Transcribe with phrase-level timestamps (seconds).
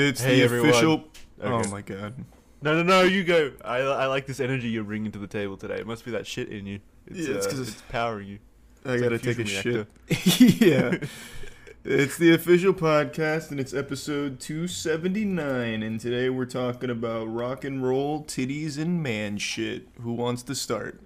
[0.00, 0.70] It's Hey, the everyone.
[0.70, 0.92] official.
[1.42, 1.66] Okay.
[1.66, 2.14] Oh my god.
[2.62, 3.52] No, no, no, you go.
[3.64, 5.76] I, I like this energy you're bringing to the table today.
[5.76, 6.80] It must be that shit in you.
[7.06, 8.38] It's, Yeah, it's uh, 'cause it's, it's- powering you.
[8.84, 10.60] I It's gotta like take a fusion shit.
[10.60, 10.96] yeah.
[11.84, 15.82] It's the official podcast, and it's episode 279.
[15.82, 19.88] And today we're talking about rock and roll, titties, and man shit.
[20.02, 21.00] Who wants to start?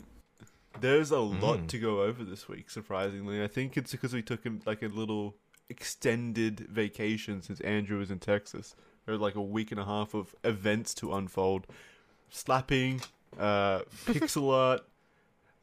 [0.80, 1.68] There's a lot Mm.
[1.68, 3.42] to go over this week, surprisingly.
[3.42, 5.36] I think it's because we took a, like a little
[5.68, 8.74] extended vacation since Andrew was in Texas.
[9.06, 11.66] There was like a week and a half of events to unfold.
[12.30, 13.00] Slapping,
[13.38, 14.80] uh, pixel art,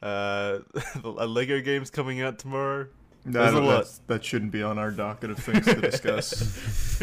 [0.02, 0.60] uh,
[1.04, 2.86] a Lego game's coming out tomorrow.
[3.24, 3.86] There's a That- lot.
[4.08, 6.98] That shouldn't be on our docket of things to discuss.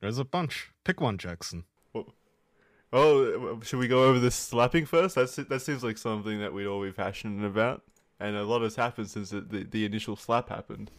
[0.00, 0.70] There's a bunch.
[0.84, 1.64] Pick one, Jackson.
[2.92, 5.14] Oh, should we go over this slapping first?
[5.14, 7.82] That's that seems like something that we'd all be passionate about,
[8.18, 10.90] and a lot has happened since the, the, the initial slap happened.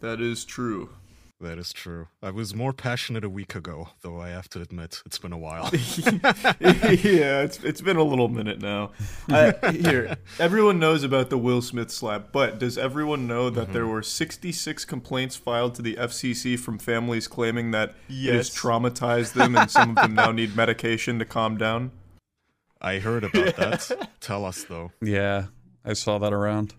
[0.00, 0.90] That is true.
[1.38, 2.08] That is true.
[2.22, 5.38] I was more passionate a week ago, though I have to admit it's been a
[5.38, 5.68] while.
[5.72, 8.92] yeah, it's it's been a little minute now.
[9.28, 13.86] Uh, here, everyone knows about the Will Smith slap, but does everyone know that there
[13.86, 19.56] were 66 complaints filed to the FCC from families claiming that it has traumatized them,
[19.56, 21.90] and some of them now need medication to calm down?
[22.80, 24.08] I heard about that.
[24.20, 24.92] Tell us though.
[25.02, 25.48] Yeah,
[25.84, 26.72] I saw that around.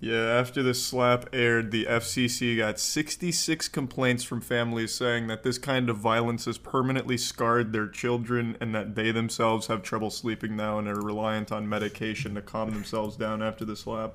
[0.00, 5.58] Yeah, after the slap aired, the FCC got 66 complaints from families saying that this
[5.58, 10.56] kind of violence has permanently scarred their children and that they themselves have trouble sleeping
[10.56, 14.14] now and are reliant on medication to calm themselves down after the slap.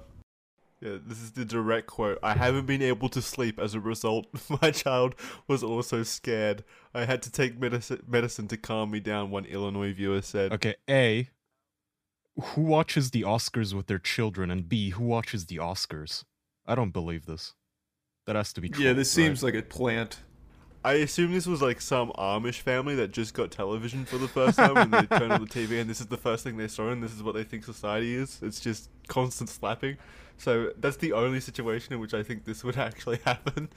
[0.82, 2.18] Yeah, this is the direct quote.
[2.24, 4.28] I haven't been able to sleep as a result.
[4.62, 5.16] My child
[5.48, 6.64] was also scared.
[6.94, 9.32] I had to take medicine medicine to calm me down.
[9.32, 10.52] One Illinois viewer said.
[10.52, 11.30] Okay, A.
[12.42, 14.52] Who watches the Oscars with their children?
[14.52, 14.90] And B.
[14.90, 16.24] Who watches the Oscars?
[16.66, 17.54] I don't believe this.
[18.26, 18.84] That has to be true.
[18.84, 20.18] Yeah, this seems like a plant.
[20.84, 24.58] I assume this was like some Amish family that just got television for the first
[24.58, 26.90] time and they turned on the TV and this is the first thing they saw
[26.90, 28.40] and this is what they think society is.
[28.44, 29.98] It's just constant slapping.
[30.38, 33.70] So that's the only situation in which I think this would actually happen.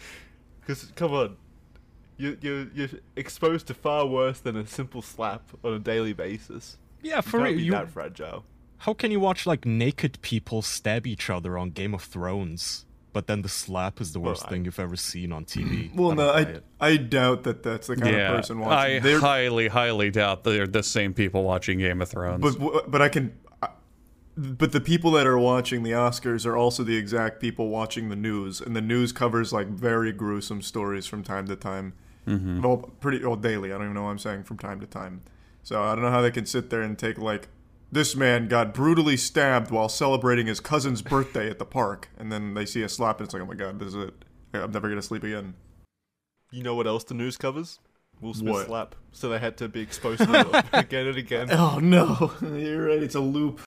[0.60, 1.36] Because come on,
[2.18, 6.76] you you you're exposed to far worse than a simple slap on a daily basis.
[7.02, 7.54] Yeah, for real.
[7.56, 8.44] be You, that fragile.
[8.78, 13.26] how can you watch like naked people stab each other on Game of Thrones, but
[13.26, 15.90] then the slap is the Well, worst I- thing you've ever seen on TV?
[15.94, 16.64] Well, I no, I it.
[16.80, 18.96] I doubt that that's the kind yeah, of person watching.
[18.96, 22.56] I They're- highly, highly doubt they're the same people watching Game of Thrones.
[22.56, 23.32] but but I can.
[24.36, 28.14] But the people that are watching the Oscars are also the exact people watching the
[28.14, 31.94] news, and the news covers like very gruesome stories from time to time.
[32.24, 32.62] Mm-hmm.
[32.62, 33.70] Well, pretty well daily.
[33.72, 35.22] I don't even know what I'm saying from time to time.
[35.62, 37.48] So I don't know how they can sit there and take like
[37.90, 42.54] this man got brutally stabbed while celebrating his cousin's birthday at the park, and then
[42.54, 44.14] they see a slap and it's like, oh my god, this is it.
[44.54, 45.54] I'm never gonna sleep again.
[46.50, 47.78] You know what else the news covers?
[48.20, 48.66] Will Smith What?
[48.66, 48.94] slap.
[49.12, 51.48] So they had to be exposed to it again and again.
[51.50, 53.02] Oh no, you're right.
[53.02, 53.60] It's a loop.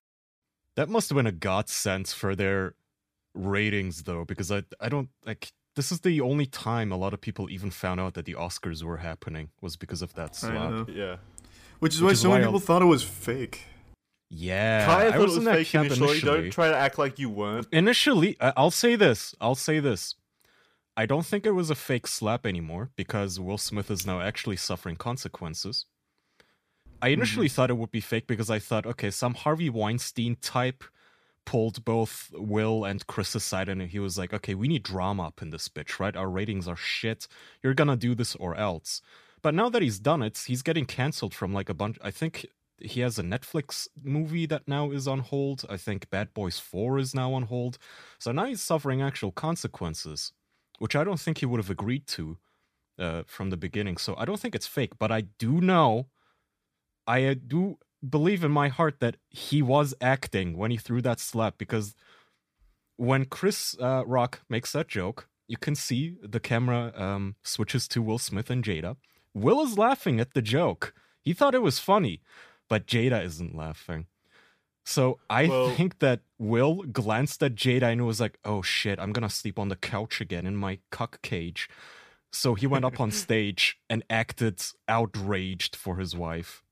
[0.75, 2.75] That must have been a godsend for their
[3.33, 5.51] ratings, though, because I I don't like.
[5.75, 8.83] This is the only time a lot of people even found out that the Oscars
[8.83, 10.89] were happening was because of that slap.
[10.89, 11.15] Yeah.
[11.81, 13.63] Which is Which why is so many people thought it was fake.
[14.29, 16.09] Yeah, Kaya I was it was fake initially.
[16.09, 16.41] initially.
[16.41, 17.67] Don't try to act like you weren't.
[17.71, 19.33] Initially, I'll say this.
[19.41, 20.13] I'll say this.
[20.95, 24.57] I don't think it was a fake slap anymore because Will Smith is now actually
[24.57, 25.87] suffering consequences.
[27.01, 27.13] I mm-hmm.
[27.13, 30.83] initially thought it would be fake because I thought, okay, some Harvey Weinstein type
[31.45, 35.41] pulled both Will and Chris aside and he was like, okay, we need drama up
[35.41, 36.15] in this bitch, right?
[36.15, 37.27] Our ratings are shit.
[37.63, 39.01] You're gonna do this or else.
[39.41, 41.97] But now that he's done it, he's getting canceled from like a bunch.
[42.01, 42.45] I think
[42.79, 45.65] he has a Netflix movie that now is on hold.
[45.69, 47.77] I think Bad Boys 4 is now on hold.
[48.19, 50.33] So now he's suffering actual consequences,
[50.79, 52.37] which I don't think he would have agreed to
[52.99, 53.97] uh, from the beginning.
[53.97, 56.07] So I don't think it's fake, but I do know,
[57.07, 57.77] I uh, do
[58.07, 61.95] believe in my heart that he was acting when he threw that slap because
[62.97, 68.01] when Chris uh, Rock makes that joke, you can see the camera um, switches to
[68.01, 68.95] Will Smith and Jada.
[69.33, 70.93] Will is laughing at the joke.
[71.21, 72.21] He thought it was funny,
[72.67, 74.07] but Jada isn't laughing.
[74.83, 79.13] So I Well- think that Will glanced at Jada and was like, "Oh shit, I'm
[79.13, 81.69] gonna sleep on the couch again in my cuck cage."
[82.31, 86.63] So he went up on stage and acted outraged for his wife.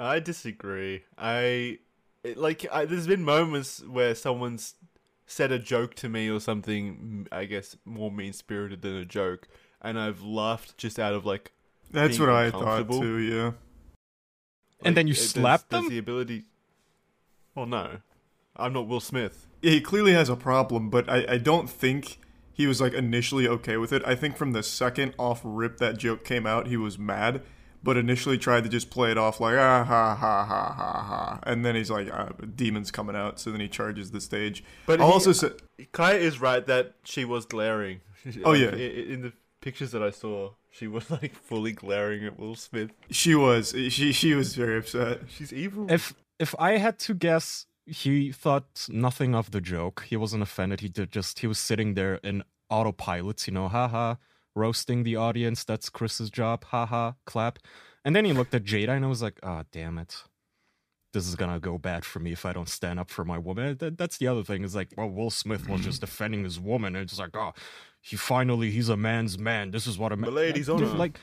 [0.00, 1.04] I disagree.
[1.16, 1.78] I
[2.24, 2.66] it, like.
[2.72, 4.74] I, there's been moments where someone's
[5.26, 7.28] said a joke to me or something.
[7.30, 9.46] I guess more mean spirited than a joke,
[9.80, 11.52] and I've laughed just out of like.
[11.92, 13.18] That's Being what I thought too.
[13.18, 13.52] Yeah.
[14.84, 15.88] And then you it- there's- slapped there's?
[15.88, 16.44] The ability.
[17.54, 17.98] Well, no,
[18.56, 19.46] I'm not Will Smith.
[19.60, 22.18] Yeah, he clearly has a problem, but I, I don't think
[22.52, 24.02] he was like initially okay with it.
[24.06, 27.42] I think from the second off rip that joke came out, he was mad,
[27.82, 31.38] but initially tried to just play it off like ah ha ha ha ha ha,
[31.44, 34.64] and then he's like ah, demons coming out, so then he charges the stage.
[34.86, 35.50] But I'll he- also say
[35.92, 38.00] Kaya is right that she was glaring.
[38.44, 38.68] Oh, Like, yeah.
[38.68, 42.56] i- i- In the pictures that I saw, she was like fully glaring at Will
[42.56, 42.90] Smith.
[43.10, 45.20] she was she she was very upset.
[45.28, 45.86] She's evil.
[45.90, 50.06] If if I had to guess, he thought nothing of the joke.
[50.08, 50.80] He wasn't offended.
[50.80, 54.16] He did just he was sitting there in autopilot, you know, haha,
[54.54, 55.62] roasting the audience.
[55.62, 56.64] That's Chris's job.
[56.64, 57.58] Haha, clap.
[58.04, 60.24] And then he looked at Jada and I was like, ah, damn it.
[61.12, 63.76] This is gonna go bad for me if I don't stand up for my woman.
[63.76, 64.64] That, that's the other thing.
[64.64, 67.52] Is like, well, Will Smith was just defending his woman, and it's like, oh,
[68.02, 69.70] he finally he's a man's man.
[69.70, 70.28] This is what a man.
[70.34, 70.86] Milady's Dude, honor.
[70.98, 71.18] Like,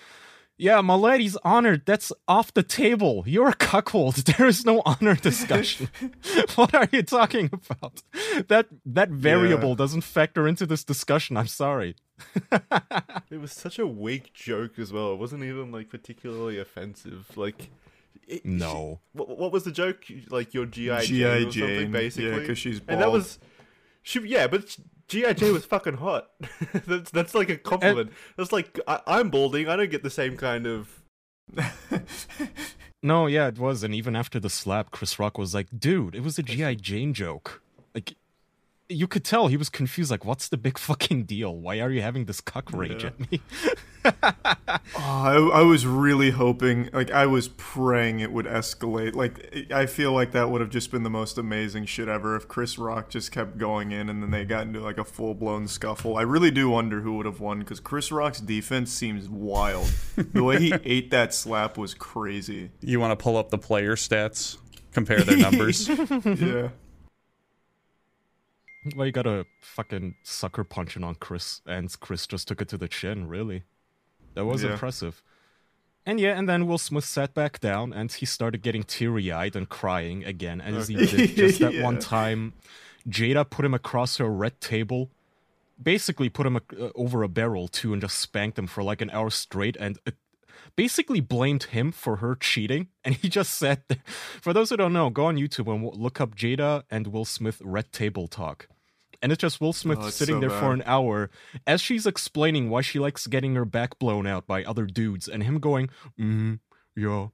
[0.57, 1.85] yeah, my lady's honored.
[1.85, 3.23] That's off the table.
[3.27, 4.15] You're a cuckold.
[4.25, 5.89] There is no honor discussion.
[6.55, 8.01] what are you talking about?
[8.47, 11.37] That that variable doesn't factor into this discussion.
[11.37, 11.95] I'm sorry.
[13.31, 15.13] It was such a weak joke as well.
[15.13, 17.37] It wasn't even like particularly offensive.
[17.37, 17.69] Like,
[18.27, 18.99] it, No.
[19.13, 20.03] she- what, what was the joke?
[20.29, 21.05] Like your GI G.I.
[21.05, 22.47] Jane or Jane, something, yeah, basically.
[22.47, 23.37] 'cause she's and that was
[24.01, 24.19] she.
[24.27, 24.75] Yeah, but
[25.09, 26.29] GI Jane was fucking hot.
[26.85, 28.11] that's that's like a compliment.
[28.37, 29.67] that's like I, I'm balding.
[29.67, 31.01] I don't get the same kind of.
[33.01, 33.83] No, yeah, it was.
[33.83, 36.75] And even after the slap, Chris Rock was like, dude, it was a G.I.
[36.75, 37.61] Jane joke.
[37.95, 38.15] Like,
[38.89, 40.09] you could tell he was confused.
[40.11, 41.55] Like, what's the big fucking deal?
[41.55, 43.09] Why are you having this cuck rage Yeah.
[43.09, 43.41] at me?
[44.95, 49.13] Oh, I, I was really hoping, like, I was praying it would escalate.
[49.13, 52.47] Like, I feel like that would have just been the most amazing shit ever if
[52.47, 55.67] Chris Rock just kept going in and then they got into, like, a full blown
[55.67, 56.17] scuffle.
[56.17, 59.91] I really do wonder who would have won because Chris Rock's defense seems wild.
[60.15, 62.71] the way he ate that slap was crazy.
[62.81, 64.57] You want to pull up the player stats,
[64.93, 65.87] compare their numbers.
[65.89, 66.69] yeah.
[68.95, 72.77] Well, you got a fucking sucker punching on Chris, and Chris just took it to
[72.77, 73.63] the chin, really.
[74.35, 74.71] That was Yeah.
[74.73, 75.21] impressive.
[76.05, 79.55] And yeah, and then Will Smith sat back down and he started getting teary eyed
[79.55, 82.53] and crying again, as he did just that one time.
[83.07, 85.09] Jada put him across her red table,
[85.81, 86.59] basically put him uh,
[86.95, 89.99] over a barrel too, and just spanked him for like an hour straight, and
[90.79, 92.87] basically blamed him for her cheating.
[93.03, 93.81] And he just said,
[94.41, 97.61] for those who don't know, go on YouTube and look up Jada and Will Smith
[97.63, 98.67] red table talk.
[99.21, 101.29] And it's just Will Smith Oh, sitting so there for an hour
[101.67, 105.43] as she's explaining why she likes getting her back blown out by other dudes, and
[105.43, 105.87] him going,
[106.17, 106.53] mm-hmm,
[106.95, 107.27] yeah,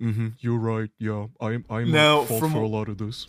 [0.00, 3.26] mm-hmm, you're right, yeah, I'm I'm Now, at fault from- for a lot of this.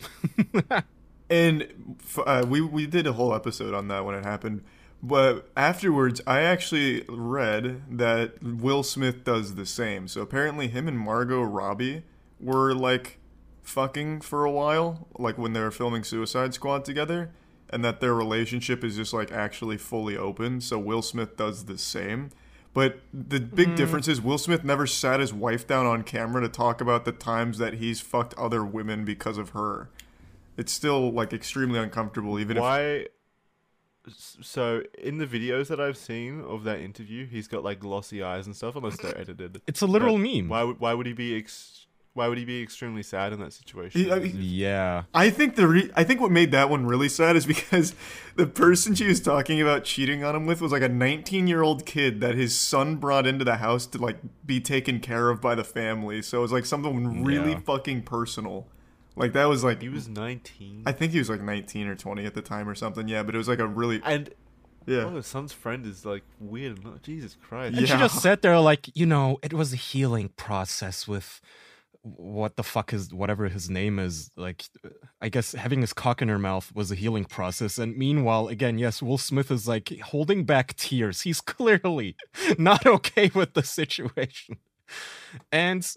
[1.27, 4.61] And uh, we we did a whole episode on that when it happened.
[5.05, 10.07] But afterwards, I actually read that Will Smith does the same.
[10.07, 12.01] So apparently, him and Margot Robbie
[12.39, 13.19] were like
[13.61, 17.29] fucking for a while, like when they were filming Suicide Squad together,
[17.69, 20.59] and that their relationship is just like actually fully open.
[20.59, 22.31] So Will Smith does the same.
[22.73, 23.75] But the big hmm.
[23.75, 27.11] difference is Will Smith never sat his wife down on camera to talk about the
[27.11, 29.89] times that he's fucked other women because of her
[30.57, 32.83] it's still like extremely uncomfortable even if Why?
[32.83, 33.07] s-
[34.07, 38.45] So in the videos that I've seen of that interview, he's got like glossy eyes
[38.45, 39.61] and stuff, unless they're edited.
[39.67, 40.49] It's a literal But meme.
[40.49, 43.51] Why would why would he be ex- why would he be extremely sad in that
[43.51, 44.09] situation?
[44.09, 45.03] I- As if- Yeah.
[45.13, 47.93] I think the re- I think what made that one really sad is because
[48.37, 51.61] the person she was talking about cheating on him with was like a 19 year
[51.61, 55.41] old kid that his son brought into the house to like be taken care of
[55.41, 56.21] by the family.
[56.21, 57.59] So it was like something really Yeah.
[57.59, 58.67] fucking personal.
[59.15, 60.83] Like that was like he was 19.
[60.85, 63.07] I think he was like 19 or 20 at the time or something.
[63.07, 64.33] Yeah, but it was like a really and
[64.85, 65.05] yeah.
[65.05, 66.79] oh, his son's friend is like weird.
[66.85, 67.77] Oh, Jesus Christ.
[67.77, 71.41] And she just sat there like, you know, it was a healing process with
[72.01, 74.29] what the fuck is whatever his name is.
[74.35, 74.65] Like,
[75.21, 77.79] I guess having his cock in her mouth was a healing process.
[77.79, 81.21] And meanwhile, again, yes, Will Smith is like holding back tears.
[81.21, 82.15] He's clearly
[82.57, 84.57] not okay with the situation.
[85.51, 85.87] And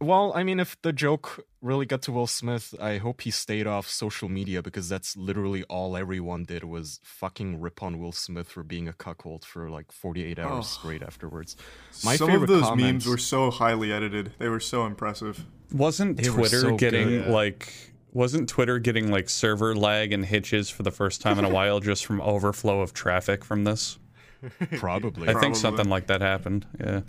[0.00, 3.66] well, I mean, if the joke really got to Will Smith, I hope he stayed
[3.66, 8.48] off social media because that's literally all everyone did was fucking rip on Will Smith
[8.48, 10.62] for being a cuckold for like 48 hours Oh.
[10.62, 11.56] straight afterwards.
[12.04, 14.32] My Some favorite of those comments, memes were so highly edited.
[14.38, 15.44] They were so impressive.
[15.72, 17.28] Wasn't They Twitter so getting good.
[17.28, 17.72] like
[18.12, 21.80] wasn't Twitter getting like server lag and hitches for the first time in a while
[21.80, 23.98] just from overflow of traffic from this?
[24.76, 25.28] probably.
[25.28, 25.40] I Probably.
[25.40, 26.66] think something like that happened.
[26.78, 27.00] Yeah.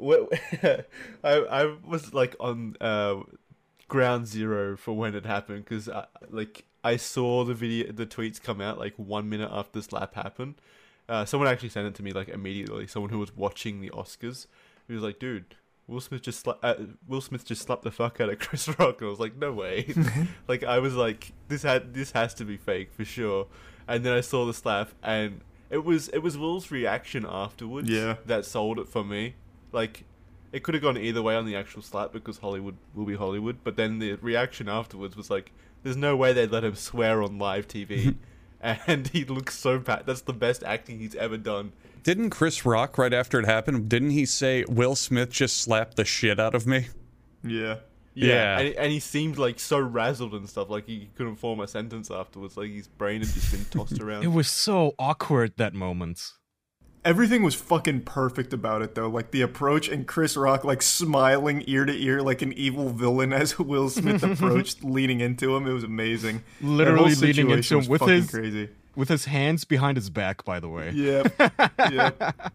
[0.62, 0.84] I
[1.24, 3.16] I was like on uh,
[3.88, 5.88] ground zero for when it happened because
[6.30, 10.14] like I saw the video, the tweets come out like one minute after the slap
[10.14, 10.54] happened.
[11.08, 12.86] Uh, someone actually sent it to me like immediately.
[12.86, 14.46] Someone who was watching the Oscars,
[14.86, 15.56] he was like, "Dude,
[15.88, 16.74] Will Smith just sla- uh,
[17.08, 19.52] Will Smith just slapped the fuck out of Chris Rock." And I was like, "No
[19.52, 19.92] way!"
[20.48, 23.48] like I was like, "This had this has to be fake for sure."
[23.88, 28.16] And then I saw the slap, and It was it was Will's reaction afterwards Yeah.
[28.26, 29.34] that sold it for me.
[29.72, 30.04] Like
[30.52, 33.58] it could have gone either way on the actual slap because Hollywood will be Hollywood,
[33.64, 37.38] but then the reaction afterwards was like there's no way they'd let him swear on
[37.38, 38.16] live TV.
[38.60, 40.02] and he looks so bad.
[40.06, 41.72] That's the best acting he's ever done.
[42.02, 43.88] Didn't Chris Rock right after it happened?
[43.88, 46.88] Didn't he say Will Smith just slapped the shit out of me?
[47.42, 47.76] Yeah.
[48.14, 48.58] Yeah.
[48.58, 52.10] And, and he seemed like so razzled and stuff, like he couldn't form a sentence
[52.10, 54.24] afterwards, like his brain had just been tossed around.
[54.24, 56.32] It was so awkward that moment.
[57.02, 59.08] Everything was fucking perfect about it though.
[59.08, 63.32] Like the approach and Chris Rock like smiling ear to ear like an evil villain
[63.32, 65.66] as Will Smith approached leaning into him.
[65.66, 66.42] It was amazing.
[66.60, 68.68] Literally leaning into situation him was with fucking his crazy.
[68.96, 70.44] with his hands behind his back.
[70.44, 71.22] By the way, Yeah.
[71.90, 72.52] yep.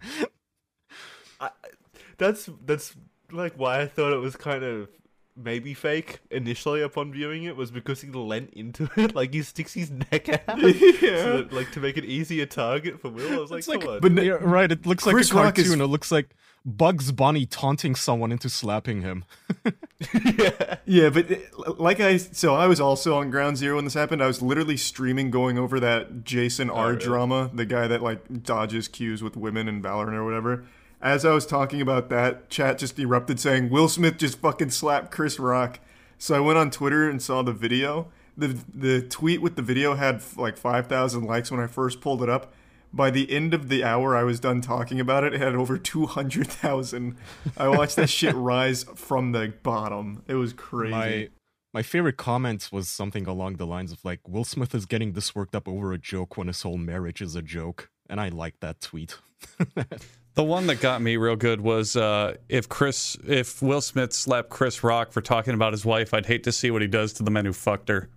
[2.17, 2.95] that's that's
[3.31, 4.89] like why I thought it was kind of
[5.37, 9.73] maybe fake initially upon viewing it was because he leant into it, like he sticks
[9.73, 13.33] his neck out, so that, like to make an easier target for Will.
[13.33, 13.99] I was It's like- come on.
[13.99, 14.71] But yeah, right.
[14.71, 15.81] It looks like Chris a Rock is- cartoon.
[15.81, 16.35] It looks like
[16.67, 19.23] Bugs Bunny taunting someone into slapping him.
[20.13, 20.77] yeah.
[20.85, 24.23] Yeah, but it- like I so I was also on Ground Zero when this happened.
[24.23, 27.03] I was literally streaming going over that Jason R oh, really?
[27.03, 30.65] drama, the guy that like dodges queues with women in Valorant or whatever.
[31.05, 35.11] As I was talking about that, chat just erupted saying Will Smith just fucking slapped
[35.11, 35.79] Chris Rock.
[36.17, 38.07] So I went on Twitter and saw the video.
[38.35, 42.29] The the tweet with the video had like 5,000 likes when I first pulled it
[42.29, 42.53] up.
[42.91, 45.77] By the end of the hour I was done talking about it, it had over
[45.77, 47.15] 200,000.
[47.55, 50.23] I watched that shit rise from the bottom.
[50.27, 50.91] It was crazy.
[50.91, 51.29] My
[51.71, 55.35] my favorite comment was something along the lines of like Will Smith is getting this
[55.35, 58.59] worked up over a joke when his whole marriage is a joke, and I like
[58.61, 59.19] that tweet.
[60.35, 64.49] The one that got me real good was uh, if Chris, if Will Smith slapped
[64.49, 67.23] Chris Rock for talking about his wife, I'd hate to see what he does to
[67.23, 68.09] the men who fucked her.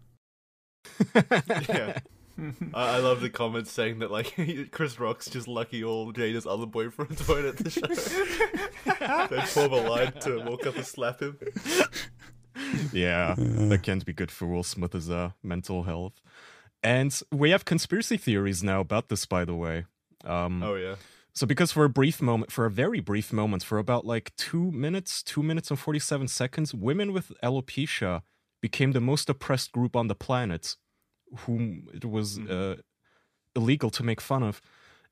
[1.68, 2.00] yeah.
[2.74, 4.34] I, I love the comments saying that like
[4.72, 9.26] Chris Rock's just lucky all Jada's other boyfriends weren't at the show.
[9.36, 11.38] they form a line to walk up and slap him.
[12.92, 16.20] yeah, that can't be good for Will Smith's uh, mental health.
[16.82, 19.84] And we have conspiracy theories now about this, by the way.
[20.24, 20.96] Um, Oh yeah.
[21.38, 24.72] So, because for a brief moment, for a very brief moment, for about like two
[24.72, 28.22] minutes, two minutes and 47 seconds, women with alopecia
[28.60, 30.74] became the most oppressed group on the planet,
[31.46, 32.78] whom it was uh,
[33.54, 34.60] illegal to make fun of.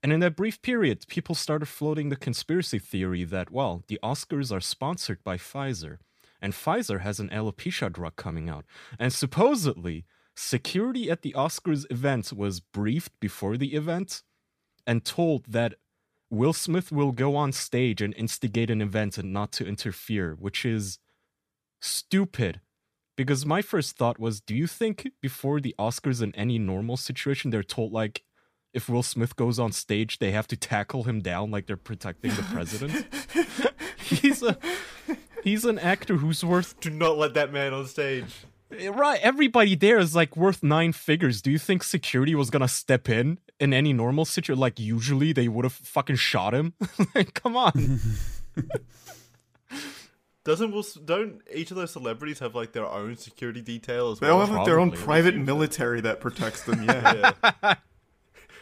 [0.02, 4.50] And in that brief period, people started floating the conspiracy theory that, well, the Oscars
[4.50, 5.98] are sponsored by Pfizer,
[6.42, 8.64] and Pfizer has an alopecia drug coming out.
[8.98, 14.24] And supposedly, security at the Oscars event was briefed before the event
[14.88, 15.74] and told that
[16.30, 20.64] Will Smith will go on stage and instigate an event and not to interfere, which
[20.64, 20.98] is
[21.80, 22.60] stupid.
[23.16, 27.50] Because my first thought was, do you think before the Oscars in any normal situation
[27.50, 28.22] they're told like
[28.74, 32.32] if Will Smith goes on stage they have to tackle him down like they're protecting
[32.34, 33.06] the president?
[33.98, 34.58] he's a
[35.42, 38.26] he's an actor who's worth Do not let that man on stage.
[38.90, 43.08] right everybody there is like worth nine figures do you think security was gonna step
[43.08, 46.74] in in any normal situation like usually they would have fucking shot him
[47.14, 47.72] like come on
[50.46, 54.28] Doesn't Will, don't each of those celebrities have like their own security detail as They
[54.28, 56.76] all have like, their own private military that protects them.
[56.86, 57.32] Yeah.
[57.42, 57.74] Yeah.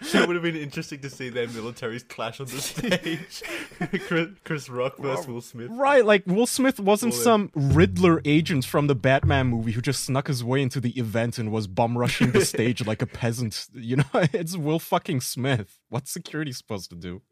[0.00, 3.42] It would have been interesting to see their militaries clash on the stage.
[4.06, 5.68] Chris, Chris Rock versus Will Smith.
[5.72, 10.26] right like will smith wasn't some riddler agent from the batman movie who just snuck
[10.28, 13.96] his way into the event and was bum rushing the stage like a peasant you
[13.96, 17.22] know it's will fucking smith what's security supposed to do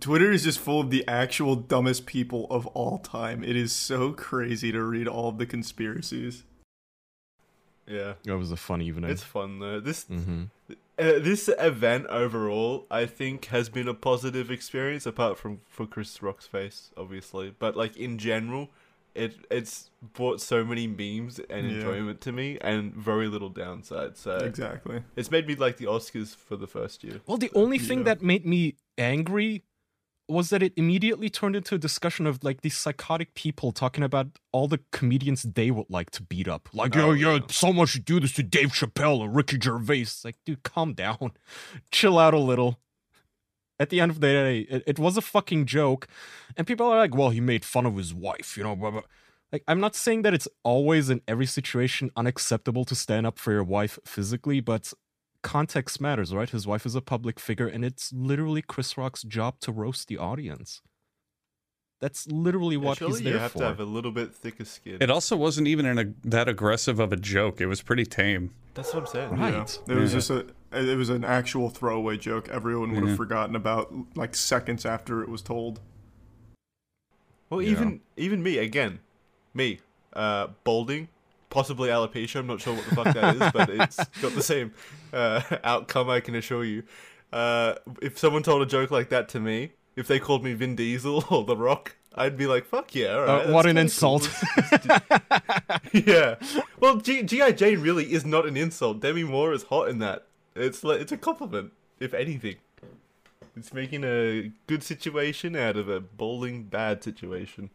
[0.00, 3.42] Twitter is just full of the actual dumbest people of all time.
[3.42, 6.44] It is so crazy to read all of the conspiracies.
[7.86, 9.80] Yeah, that was a fun evening it's fun though.
[9.80, 10.44] This hmm
[10.96, 15.06] uh, this event overall, I think, has been a positive experience.
[15.06, 18.70] Apart from for Chris Rock's face, obviously, but like in general,
[19.14, 21.74] it it's brought so many memes and Yeah.
[21.74, 24.16] enjoyment to me, and very little downside.
[24.16, 25.02] So Exactly.
[25.16, 27.20] it's made me like the Oscars for the first year.
[27.26, 28.04] Well, the only thing yeah.
[28.04, 29.62] that made me angry
[30.28, 34.28] was that it immediately turned into a discussion of like these psychotic people talking about
[34.52, 36.68] all the comedians they would like to beat up.
[36.72, 37.40] Like, Oh, yo, yo, yeah.
[37.50, 40.00] someone should do this to Dave Chappelle or Ricky Gervais.
[40.00, 41.32] It's like, dude, calm down.
[41.90, 42.78] Chill out a little.
[43.78, 46.06] At the end of the day, it, it was a fucking joke.
[46.56, 49.02] And people are like, well, he made fun of his wife, you know, blah, blah.
[49.52, 53.52] Like, I'm not saying that it's always in every situation unacceptable to stand up for
[53.52, 54.92] your wife physically, but
[55.44, 56.50] context matters, right?
[56.50, 60.18] His wife is a public figure, and it's literally Chris Rock's job to roast the
[60.18, 60.82] audience.
[62.00, 63.60] That's literally what surely he's there you have for.
[63.60, 64.98] to have a little bit thicker skin.
[65.00, 67.60] It also wasn't even an, that aggressive of a joke.
[67.60, 68.50] It was pretty tame.
[68.74, 69.30] That's what I'm saying.
[69.36, 69.54] Right.
[69.54, 69.94] Yeah.
[69.94, 70.18] It was Yeah.
[70.18, 72.48] just a it was an actual throwaway joke.
[72.48, 73.08] Everyone would Yeah.
[73.10, 75.80] have forgotten about like seconds after it was told.
[77.48, 77.70] Well, Yeah.
[77.70, 78.98] even even me again,
[79.54, 79.78] me,
[80.14, 81.08] uh, balding,
[81.54, 82.40] possibly alopecia.
[82.40, 84.72] I'm not sure what the fuck that is, but it's got the same
[85.12, 86.10] uh, outcome.
[86.10, 86.82] I can assure you.
[87.32, 90.74] Uh, if someone told a joke like that to me, if they called me Vin
[90.74, 94.28] Diesel or The Rock, I'd be like, "Fuck yeah!" right, Uh, what an insult.
[94.82, 94.98] cool."
[95.92, 96.34] yeah.
[96.80, 99.00] Well, G- GI Jane really is not an insult.
[99.00, 100.26] Demi Moore is hot in that.
[100.56, 102.56] It's like it's a compliment, if anything.
[103.56, 107.70] It's making a good situation out of a bowling bad situation.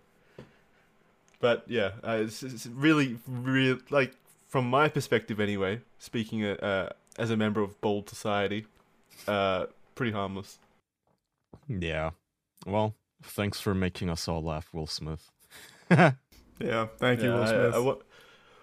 [1.40, 4.16] But yeah, uh, it's, it's really, really like
[4.48, 5.82] from my perspective anyway.
[6.00, 8.66] Speaking uh, uh, as a member of bold society,
[9.28, 9.66] uh,
[9.96, 10.58] pretty harmless.
[11.68, 12.12] Yeah.
[12.66, 15.32] Well, thanks for making us all laugh, Will Smith.
[16.62, 17.74] Yeah, thank you, Yeah, Will Smith.
[17.76, 18.02] I- what-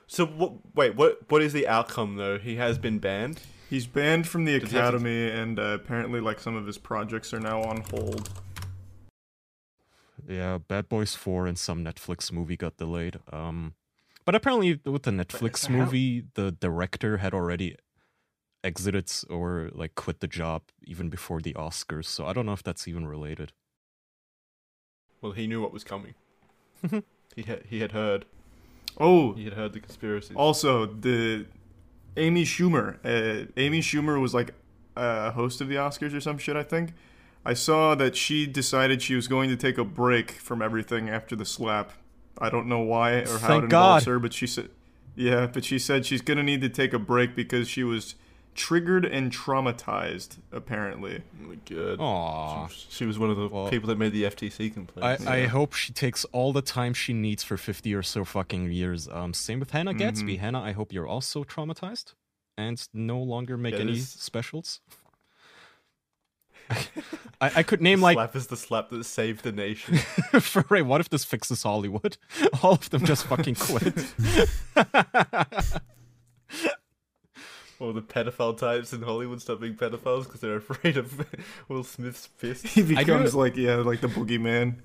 [0.07, 0.53] so what?
[0.75, 1.19] Wait, what?
[1.31, 2.39] What is the outcome though?
[2.39, 3.41] He has been banned.
[3.71, 6.67] He's banned from the Does he have to- academy, and uh, apparently, like some of
[6.67, 8.29] his projects are now on hold.
[10.29, 13.19] Yeah, Bad Boys 4 and some Netflix movie got delayed.
[13.33, 13.75] Um
[14.25, 17.77] but apparently with the Netflix so how- movie, the director had already
[18.65, 22.07] exited or like quit the job even before the Oscars.
[22.07, 23.53] So I don't know if that's even related.
[25.21, 26.15] Well, he knew what was coming.
[27.35, 28.25] he had he had heard
[28.99, 30.35] Oh, he had heard the conspiracy.
[30.35, 31.47] also the
[32.17, 32.97] Amy Schumer.
[33.05, 34.55] Uh, Amy Schumer was like
[34.97, 36.57] a host of the Oscars or some shit.
[36.57, 36.95] I think.
[37.47, 41.37] I saw that she decided she was going to take a break from everything after
[41.37, 41.93] the slap.
[42.39, 44.11] I don't know why or how Thank it involves God.
[44.11, 44.69] her, but she said,
[45.15, 48.15] yeah, but she said she's gonna need to take a break because she was
[48.55, 50.39] triggered and traumatized.
[50.53, 51.99] Apparently, Oh my god.
[51.99, 52.71] Aww.
[52.71, 55.27] She, she was one of the Well- people that made the FTC complaint.
[55.27, 58.71] I, I hope she takes all the time she needs for 50 or so fucking
[58.73, 59.09] years.
[59.11, 60.37] Um, same with Hannah Gadsby.
[60.37, 62.13] Hannah, I hope you're also traumatized
[62.59, 64.81] and no longer make Yeah, any this- specials.
[67.41, 69.97] I, I could name like slap is the slap that saved the nation.
[70.41, 72.17] for Ray, what if this fixes Hollywood?
[72.63, 73.95] All of them just fucking quit.
[77.79, 81.27] or the pedophile types in Hollywood stop being pedophiles because they're afraid of
[81.69, 82.67] Will Smith's fist.
[82.67, 84.77] he becomes like yeah, like the boogeyman.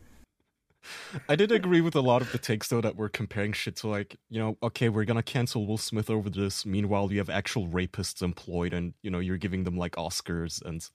[1.30, 3.88] I did agree with a lot of the takes though that we're comparing shit to
[3.88, 6.66] like, you know, okay, we're gonna cancel Will Smith over this.
[6.66, 10.88] Meanwhile, you have actual rapists employed, and you know you're giving them like Oscars and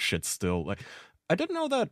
[0.00, 0.24] shit.
[0.24, 0.80] Still, like,
[1.28, 1.90] I didn't know that.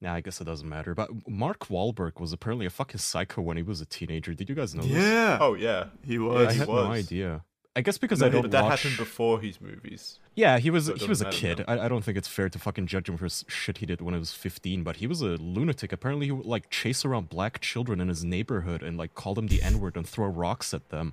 [0.00, 0.94] Nah, I guess it doesn't matter.
[0.94, 4.34] But Mark Wahlberg was apparently a fucking psycho when he was a teenager.
[4.34, 4.92] Did you guys know this?
[4.92, 6.52] Yeah, Oh yeah, he I was.
[6.52, 6.98] he had no was.
[6.98, 7.44] idea.
[7.74, 8.82] I guess because No, I don't but that watch.
[8.82, 10.18] happened before his movies.
[10.34, 11.62] Yeah, he was So he was a kid.
[11.68, 14.14] I, I don't think it's fair to fucking judge him for shit he did when
[14.14, 15.92] he was 15, but he was a lunatic.
[15.92, 19.48] Apparently he would like chase around black children in his neighborhood and like call them
[19.48, 21.12] the N-word and throw rocks at them.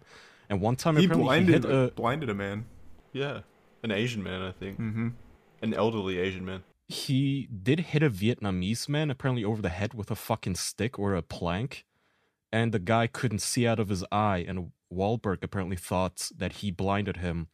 [0.49, 2.65] And one time he apparently blinded he hit a blinded a man.
[3.12, 3.41] Yeah,
[3.82, 5.08] an Asian man, I think, Mm-hmm.
[5.63, 6.62] An elderly Asian man.
[6.88, 11.15] he did hit a Vietnamese man apparently over the head with a fucking stick or
[11.15, 11.86] a plank,
[12.52, 14.45] and the guy couldn't see out of his eye.
[14.47, 17.47] And Wahlberg apparently thought that he blinded him,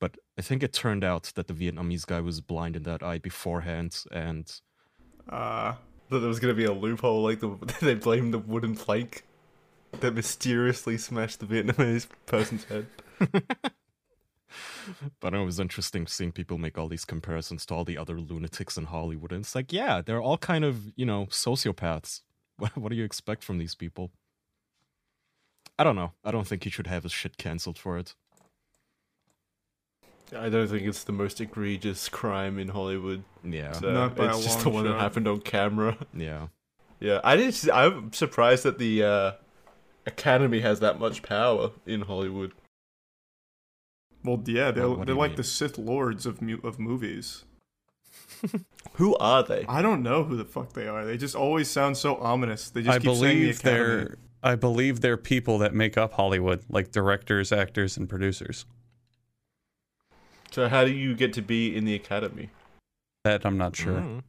[0.00, 3.18] but I think it turned out that the Vietnamese guy was blind in that eye
[3.18, 4.04] beforehand.
[4.10, 4.52] And
[5.28, 5.74] Uh,
[6.10, 9.24] That there was gonna be a loophole, like the they blamed the wooden plank
[10.00, 12.86] that mysteriously smashed the Vietnamese person's head.
[15.20, 18.76] But it was interesting seeing people make all these comparisons to all the other lunatics
[18.76, 19.32] in Hollywood.
[19.32, 22.20] And it's like, yeah, they're all kind of, you know, sociopaths.
[22.58, 24.12] What, what do you expect from these people?
[25.78, 26.12] I don't know.
[26.22, 28.14] I don't think he should have his shit canceled for it.
[30.36, 33.24] I don't think it's the most egregious crime in Hollywood.
[33.42, 33.72] Yeah.
[33.72, 35.96] So Not by it's just the long one that happened on camera.
[36.14, 36.48] Yeah.
[37.00, 37.68] Yeah, I did.
[37.70, 39.32] I'm surprised that the uh,
[40.06, 42.52] Academy has that much power in Hollywood.
[44.24, 45.36] Well, yeah, they're, What- what they're like mean?
[45.36, 47.44] the Sith Lords of mu- of movies.
[48.94, 49.64] Who are they?
[49.68, 51.04] I don't know who the fuck they are.
[51.04, 52.70] They just always sound so ominous.
[52.70, 53.84] They just I keep saying the believe Academy.
[54.04, 58.66] they're I believe they're people that make up Hollywood, like directors, actors, and producers.
[60.50, 62.50] So how do you get to be in the Academy?
[63.24, 64.00] That I'm not sure.
[64.00, 64.22] Mm.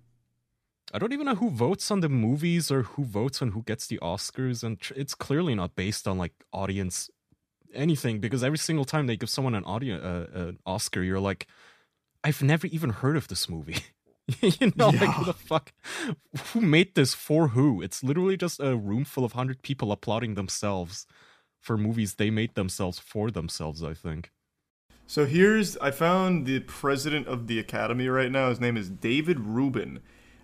[0.93, 3.87] I don't even know who votes on the movies or who votes on who gets
[3.87, 7.09] the Oscars, and tr- it's clearly not based on like audience
[7.73, 11.47] anything because every single time they give someone an audience uh, an Oscar, you're like,
[12.23, 13.77] I've never even heard of this movie.
[14.41, 15.73] you know, like who the fuck?
[16.53, 17.81] Who made this for who?
[17.81, 21.05] It's literally just a room full of hundred people applauding themselves
[21.59, 23.83] for movies they made themselves for themselves.
[23.83, 24.31] I think.
[25.05, 28.49] So here's I found the president of the Academy right now.
[28.49, 29.99] His name is David Rubin.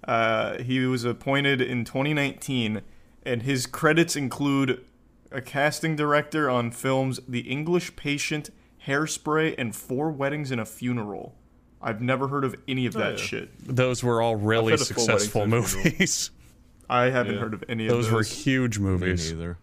[0.05, 2.81] Uh, he was appointed in 2019,
[3.23, 4.83] and his credits include
[5.31, 8.49] a casting director on films The English Patient,
[8.87, 11.35] Hairspray, and Four Weddings and a Funeral.
[11.81, 13.23] I've never heard of any of that yeah.
[13.25, 13.49] shit.
[13.75, 15.83] Those were all really heard of Four Weddings successful and a Funeral.
[15.91, 16.31] movies.
[16.89, 17.41] I haven't Yeah.
[17.41, 18.29] heard of any Those of those.
[18.29, 18.37] those.
[18.37, 19.01] Were huge movies.
[19.01, 19.31] Me movies.
[19.33, 19.57] neither.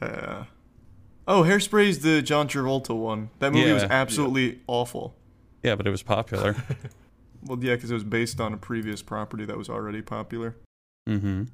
[0.00, 0.44] Uh,
[1.26, 3.30] oh, Hairspray's the John Travolta one.
[3.38, 3.88] That movie was Yeah.
[3.90, 5.16] absolutely awful.
[5.62, 6.56] Yeah, but it was popular.
[7.44, 10.56] Well, yeah, because it was based on a previous property that was already popular.
[11.08, 11.44] mm-hmm.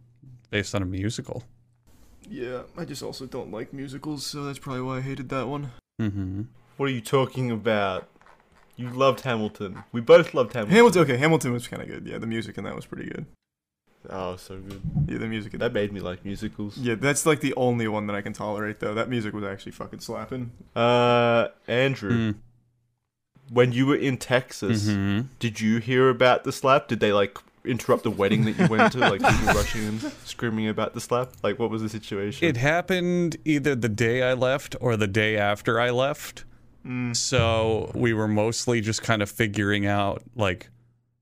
[0.51, 1.45] Based on a musical.
[2.29, 5.73] Yeah, I just also don't like musicals, so that's probably why I hated that one.
[6.01, 6.43] Mm-hmm.
[6.77, 8.09] What are you talking about?
[8.77, 9.85] You loved Hamilton.
[9.93, 10.75] We both loved Hamilton.
[10.75, 12.07] Hamilton, okay, Hamilton was kind of good.
[12.07, 13.27] Yeah, the music in that was pretty good.
[14.11, 14.83] Oh, so good.
[15.07, 16.77] Yeah, the music That made me like musicals.
[16.77, 18.95] Yeah, that's like the only one that I can tolerate, though.
[18.95, 20.51] That music was actually fucking slapping.
[20.75, 22.35] Uh, Andrew, Mm.
[23.51, 25.29] when you were in Texas, Mhm.
[25.39, 26.89] did you hear about the slap?
[26.89, 28.99] Did they like interrupt the wedding that you went to?
[28.99, 31.33] Like people rushing and screaming about the slap?
[31.43, 32.47] Like what was the situation?
[32.47, 36.45] It happened either the day I left or the day after I left.
[36.87, 37.17] Mm.
[37.17, 40.69] So we were mostly just kind of figuring out like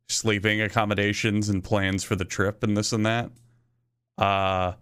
[0.09, 3.31] sleeping accommodations and plans for the trip and this and that.
[4.18, 4.72] Uh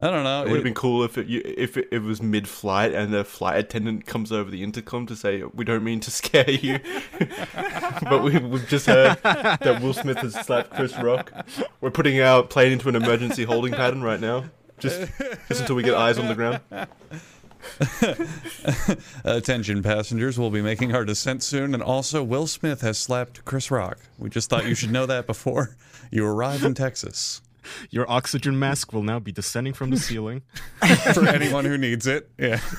[0.00, 0.42] I don't know.
[0.42, 3.24] It would have been cool if it you, if it, it was mid-flight and the
[3.24, 6.78] flight attendant comes over the intercom to say, "We don't mean to scare you,
[8.02, 11.32] but we, we've just heard that Will Smith has slapped Chris Rock.
[11.80, 14.44] We're putting our plane into an emergency holding pattern right now,
[14.78, 15.10] just
[15.48, 16.60] just until we get eyes on the ground."
[19.24, 23.68] Attention passengers, we'll be making our descent soon and also Will Smith has slapped Chris
[23.68, 23.98] Rock.
[24.16, 25.76] We just thought you should know that before
[26.10, 27.42] you arrive in Texas.
[27.90, 30.42] Your oxygen mask will now be descending from the ceiling.
[31.14, 32.30] for anyone who needs it.
[32.38, 32.60] Yeah.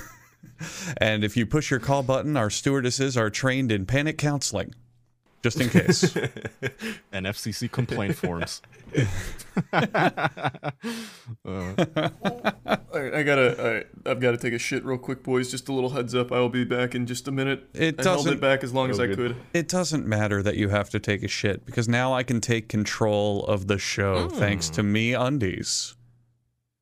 [0.97, 4.75] And if you push your call button, our stewardesses are trained in panic counseling,
[5.43, 6.15] just in case.
[7.11, 8.61] and FCC complaint forms.
[11.45, 11.73] Uh,
[12.91, 13.63] All right, I gotta.
[13.63, 15.51] All right, I've got to take a shit real quick, boys.
[15.51, 16.31] Just a little heads up.
[16.31, 17.67] I will be back in just a minute.
[17.73, 19.15] It I held doesn't- it back as long as Oh, I good.
[19.17, 19.35] could.
[19.53, 22.67] it doesn't matter that you have to take a shit because now I can take
[22.67, 25.95] control of the show thanks to me undies.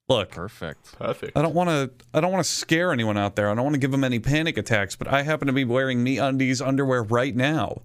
[0.09, 0.97] Look, perfect.
[0.97, 1.37] Perfect.
[1.37, 3.49] I don't want to I don't want to scare anyone out there.
[3.49, 6.01] I don't want to give them any panic attacks, but I happen to be wearing
[6.03, 7.81] me undies underwear right now.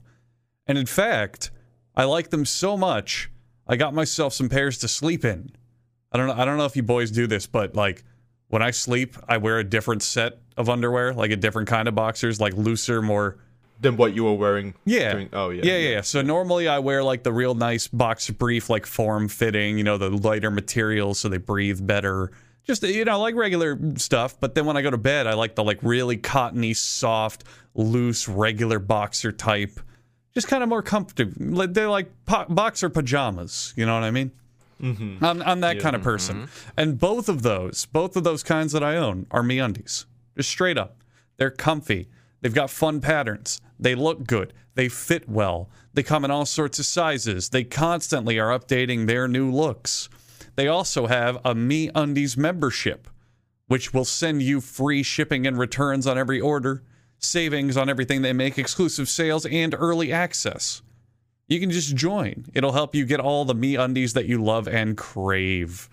[0.73, 1.51] And in fact,
[1.95, 3.31] I like them so much,
[3.69, 5.53] I got myself some pairs to sleep in.
[6.11, 8.05] I don't know I don't know if you boys do this, but like
[8.49, 11.95] when I sleep, I wear a different set of underwear, like a different kind of
[11.95, 13.37] boxers, like looser, more
[13.83, 14.73] Than what you were wearing.
[14.87, 15.13] yeah.
[15.13, 15.61] during- oh yeah.
[15.63, 16.01] Yeah, yeah, yeah.
[16.01, 19.99] So normally I wear like the real nice boxer brief, like form fitting, you know,
[19.99, 22.33] the lighter materials so they breathe better.
[22.65, 24.41] Just you know, like regular stuff.
[24.41, 28.27] But then when I go to bed, I like the like really cottony, soft, loose,
[28.27, 29.79] regular boxer type.
[30.35, 31.67] Just kind of more comfortable.
[31.69, 33.75] They're like po- boxer pajamas.
[33.77, 34.31] You know what I mean?
[34.81, 35.25] Mm-hmm.
[35.25, 36.49] I'm, I'm that kind of person.
[36.77, 40.07] And both of those, both of those kinds that I own are me undies.
[40.37, 40.97] Just straight up.
[41.37, 42.09] They're comfy.
[42.41, 43.61] They've got fun patterns.
[43.79, 44.53] They look good.
[44.75, 45.69] They fit well.
[45.95, 47.51] They come in all sorts of sizes.
[47.51, 50.09] They constantly are updating their new looks.
[50.57, 53.09] They also have a Me Undies membership,
[53.69, 56.83] which will send you free shipping and returns on every order,
[57.25, 60.83] savings on everything they make, exclusive sales, and early access.
[61.49, 62.47] You can just join.
[62.55, 65.89] It'll help you get all the Me Undies that you love and crave.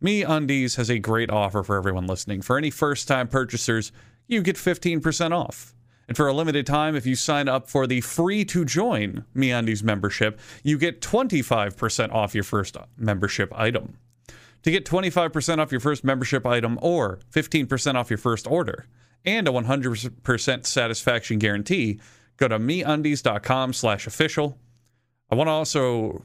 [0.00, 2.42] Me Undies has a great offer for everyone listening.
[2.42, 3.92] For any first time purchasers,
[4.26, 5.74] you get 15% off.
[6.08, 9.52] And for a limited time, if you sign up for the free to join Me
[9.52, 13.98] Undies membership, you get 25% off your first membership item.
[14.62, 18.86] To get 25% off your first membership item or 15% off your first order
[19.24, 22.00] and a 100% satisfaction guarantee,
[22.36, 24.58] go to meundies.com slash official.
[25.30, 26.22] I want to also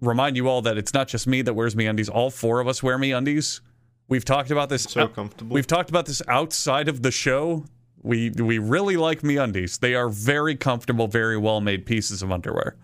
[0.00, 2.08] remind you all that it's not just me that wears me undies.
[2.08, 3.60] All four of us wear me undies.
[4.08, 4.84] We've talked about this.
[4.84, 5.54] So comfortable.
[5.54, 7.64] We've talked about this outside of the show.
[8.02, 9.78] We we really like me undies.
[9.78, 12.76] They are very comfortable, very well made pieces of underwear.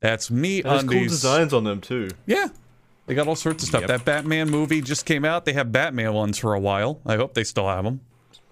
[0.00, 2.10] That's me There's cool designs on them too.
[2.26, 2.48] Yeah.
[3.06, 3.80] They got all sorts of stuff.
[3.82, 3.88] Yep.
[3.88, 5.44] That Batman movie just came out.
[5.44, 7.00] They have Batman ones for a while.
[7.04, 8.00] I hope they still have them.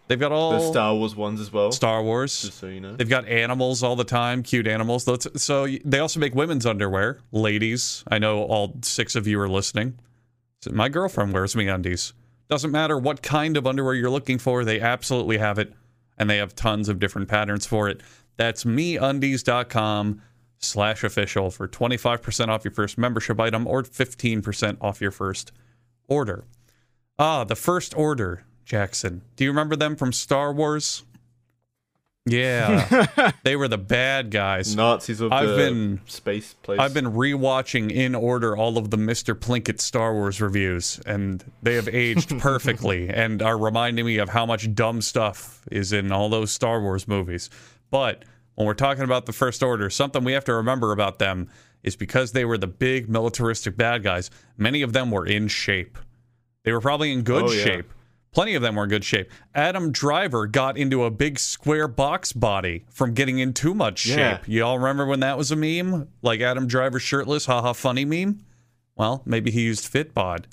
[0.09, 1.71] They've got all The Star Wars ones as well.
[1.71, 2.43] Star Wars.
[2.43, 2.97] Just so you know.
[2.97, 5.07] They've got animals all the time, cute animals.
[5.43, 7.21] So they also make women's underwear.
[7.31, 9.99] Ladies, I know all six of you are listening.
[10.63, 12.15] So my girlfriend wears me undies.
[12.49, 15.75] Doesn't matter what kind of underwear you're looking for, they absolutely have it.
[16.17, 18.03] And they have tons of different patterns for it.
[18.37, 20.23] That's meundies.com
[20.59, 25.53] slash official for 25% off your first membership item or 15% off your first
[26.09, 26.45] order.
[27.19, 29.23] Ah, the first order, Jackson.
[29.37, 31.03] Do you remember them from Star Wars?
[32.27, 34.77] Yeah, they were the bad guys.
[34.77, 36.79] Nazis of I've the been- space place.
[36.79, 39.35] I've been rewatching in order all of the Mr.
[39.35, 44.45] Plinkett Star Wars reviews, and they have aged perfectly and are reminding me of how
[44.45, 47.49] much dumb stuff is in all those Star Wars movies.
[47.91, 48.27] But
[48.57, 51.49] when we're talking about the First Order, something we have to remember about them
[51.83, 55.97] is because they were the big militaristic bad guys, many of them were in shape.
[56.65, 57.65] They were probably in good Oh, yeah.
[57.65, 57.93] shape.
[58.39, 59.33] Plenty of them were in good shape.
[59.53, 64.37] Adam Driver got into a big square box body from getting in too much Yeah.
[64.37, 64.47] shape.
[64.49, 66.07] You all remember when that was a meme?
[66.23, 68.39] Like Adam Driver shirtless, haha, funny meme?
[68.95, 70.45] Well, maybe he used Fitbod.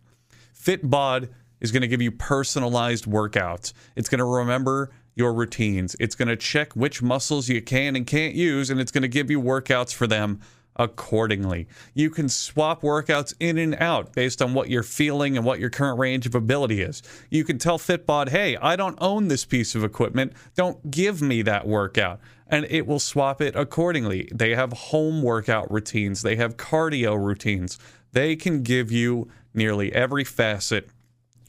[0.59, 1.29] Fitbod
[1.61, 3.71] is going to give you personalized workouts.
[3.95, 5.95] It's going to remember your routines.
[5.99, 9.07] It's going to check which muscles you can and can't use, and it's going to
[9.07, 10.39] give you workouts for them
[10.75, 11.67] accordingly.
[11.93, 15.69] You can swap workouts in and out based on what you're feeling and what your
[15.69, 17.01] current range of ability is.
[17.29, 20.33] You can tell Fitbod, hey, I don't own this piece of equipment.
[20.55, 22.19] Don't give me that workout.
[22.47, 24.29] And it will swap it accordingly.
[24.33, 27.79] They have home workout routines, they have cardio routines.
[28.11, 30.89] They can give you nearly every facet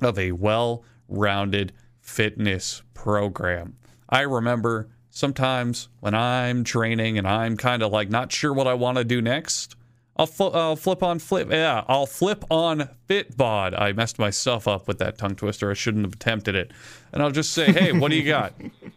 [0.02, 3.76] of a well rounded fitness program.
[4.08, 8.74] I remember sometimes when I'm training and I'm kind of like not sure what I
[8.74, 9.74] want to do next,
[10.14, 11.50] I'll, fl- I'll flip on flip.
[11.50, 13.80] Yeah, I'll flip on Fitbod.
[13.80, 15.70] I messed myself up with that tongue twister.
[15.70, 16.70] I shouldn't have attempted it.
[17.12, 18.52] And I'll just say, hey, what do you got?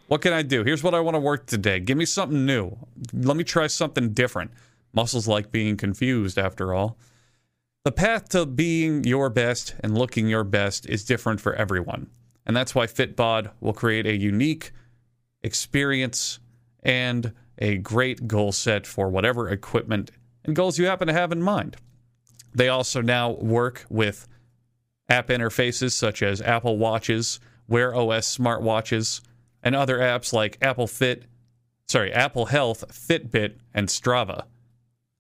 [0.08, 0.66] What can I do?
[0.66, 1.80] Here's what I want to work today.
[1.80, 2.78] Give me something new.
[3.14, 4.52] Let me try something different.
[4.92, 6.98] Muscles like being confused, after all.
[7.86, 12.08] The path to being your best and looking your best is different for everyone.
[12.46, 14.72] And that's why Fitbod will create a unique
[15.44, 16.40] experience
[16.84, 20.12] and a great goal set for whatever equipment
[20.44, 21.78] and goals you happen to have in mind.
[22.54, 24.28] They also now work with
[25.10, 29.22] app interfaces such as Apple Watches, Wear OS smartwatches,
[29.62, 31.26] and other apps like Apple Fit,
[31.88, 34.46] sorry, Apple Health, Fitbit, and Strava.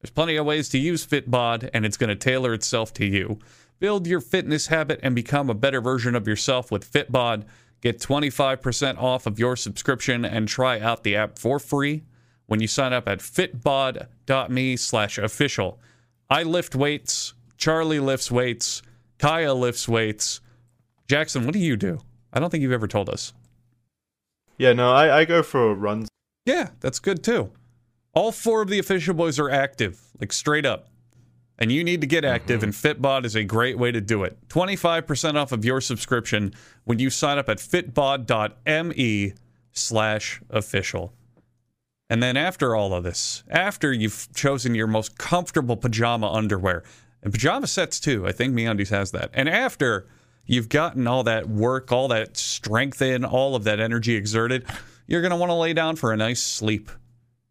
[0.01, 3.37] There's plenty of ways to use Fitbod, and it's going to tailor itself to you.
[3.79, 7.45] Build your fitness habit and become a better version of yourself with Fitbod.
[7.81, 12.03] Get 25% off of your subscription and try out the app for free
[12.47, 15.79] when you sign up at fitbod.me slash official.
[16.29, 17.33] I lift weights.
[17.57, 18.81] Charlie lifts weights.
[19.17, 20.41] Kaya lifts weights.
[21.07, 21.99] Jackson, what do you do?
[22.33, 23.33] I don't think you've ever told us.
[24.57, 26.09] yeah, no, I, I go for runs.
[26.45, 27.51] Yeah, that's good too.
[28.13, 30.87] All four of the official boys are active, like straight up.
[31.61, 33.01] And you need to get active, and mm-hmm.
[33.01, 34.37] Fitbod is a great way to do it.
[34.47, 36.53] 25% off of your subscription
[36.85, 39.33] when you sign up at fitbod.me
[39.73, 41.13] slash official.
[42.09, 46.83] And then after all of this, after you've chosen your most comfortable pajama underwear,
[47.21, 49.29] and pajama sets too, I think MeUndies has that.
[49.33, 50.07] And after
[50.45, 54.65] you've gotten all that work, all that strength in, all of that energy exerted,
[55.07, 56.89] you're going to want to lay down for a nice sleep.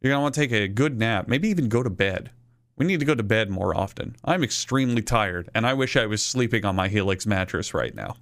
[0.00, 2.30] You're going to want to take a good nap, maybe even go to bed.
[2.78, 4.16] We need to go to bed more often.
[4.24, 8.16] I'm extremely tired, and I wish I was sleeping on my Helix mattress right now.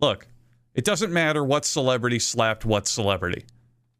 [0.00, 0.26] Look,
[0.74, 3.44] it doesn't matter what celebrity slapped what celebrity.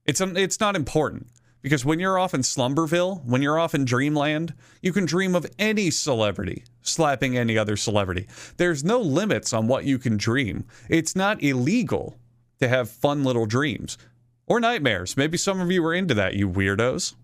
[0.06, 1.28] It's um, it's not important
[1.60, 5.46] because when you're off in Slumberville, when you're off in Dreamland, you can dream of
[5.58, 8.28] any celebrity slapping any other celebrity.
[8.56, 10.64] There's no limits on what you can dream.
[10.88, 12.18] It's not illegal
[12.60, 13.98] to have fun little dreams
[14.46, 15.16] or nightmares.
[15.16, 17.14] Maybe some of you are into that, you weirdos.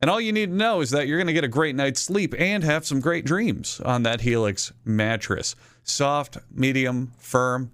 [0.00, 2.00] And all you need to know is that you're going to get a great night's
[2.00, 5.54] sleep and have some great dreams on that Helix mattress.
[5.82, 7.70] Soft, medium, firm,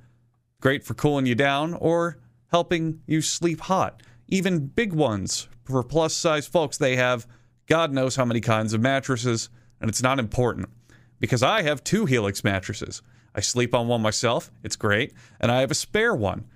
[0.61, 2.19] great for cooling you down or
[2.51, 4.03] helping you sleep hot.
[4.27, 7.27] Even big ones for plus size folks, they have
[7.67, 9.49] God knows how many kinds of mattresses,
[9.81, 10.69] and it's not important
[11.21, 13.03] because I have two Helix mattresses.
[13.35, 16.47] I sleep on one myself, it's great, and I have a spare one.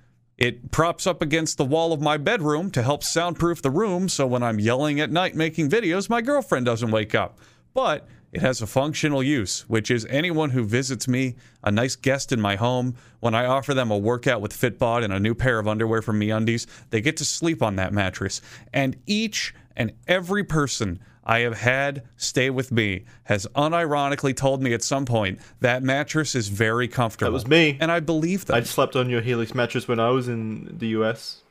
[0.41, 4.27] It props up against the wall of my bedroom to help soundproof the room so
[4.27, 7.39] when I'm yelling at night making videos, my girlfriend doesn't wake up.
[7.75, 12.33] But it has a functional use, which is anyone who visits me, a nice guest
[12.33, 15.59] in my home, when I offer them a workout with Fitbod and a new pair
[15.59, 18.41] of underwear from MeUndies, they get to sleep on that mattress.
[18.73, 24.75] And each and every person I have had stay with me has unironically told me
[24.75, 27.31] at some point that mattress is very comfortable.
[27.31, 27.79] That was me.
[27.81, 28.57] And I believe that.
[28.57, 31.43] I slept on your Helix mattress when I was in the US.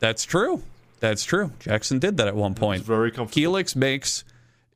[0.00, 0.62] That's true.
[1.00, 1.50] That's true.
[1.60, 2.80] Jackson did that at one point.
[2.80, 3.40] It's very comfortable.
[3.40, 4.24] Helix makes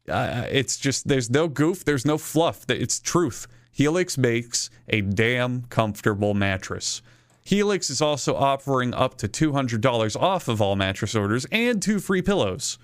[0.08, 2.64] uh, it's just there's no goof, there's no fluff.
[2.70, 3.46] It's truth.
[3.72, 7.02] Helix makes a damn comfortable mattress.
[7.44, 12.22] Helix is also offering up to $200 off of all mattress orders and two free
[12.22, 12.78] pillows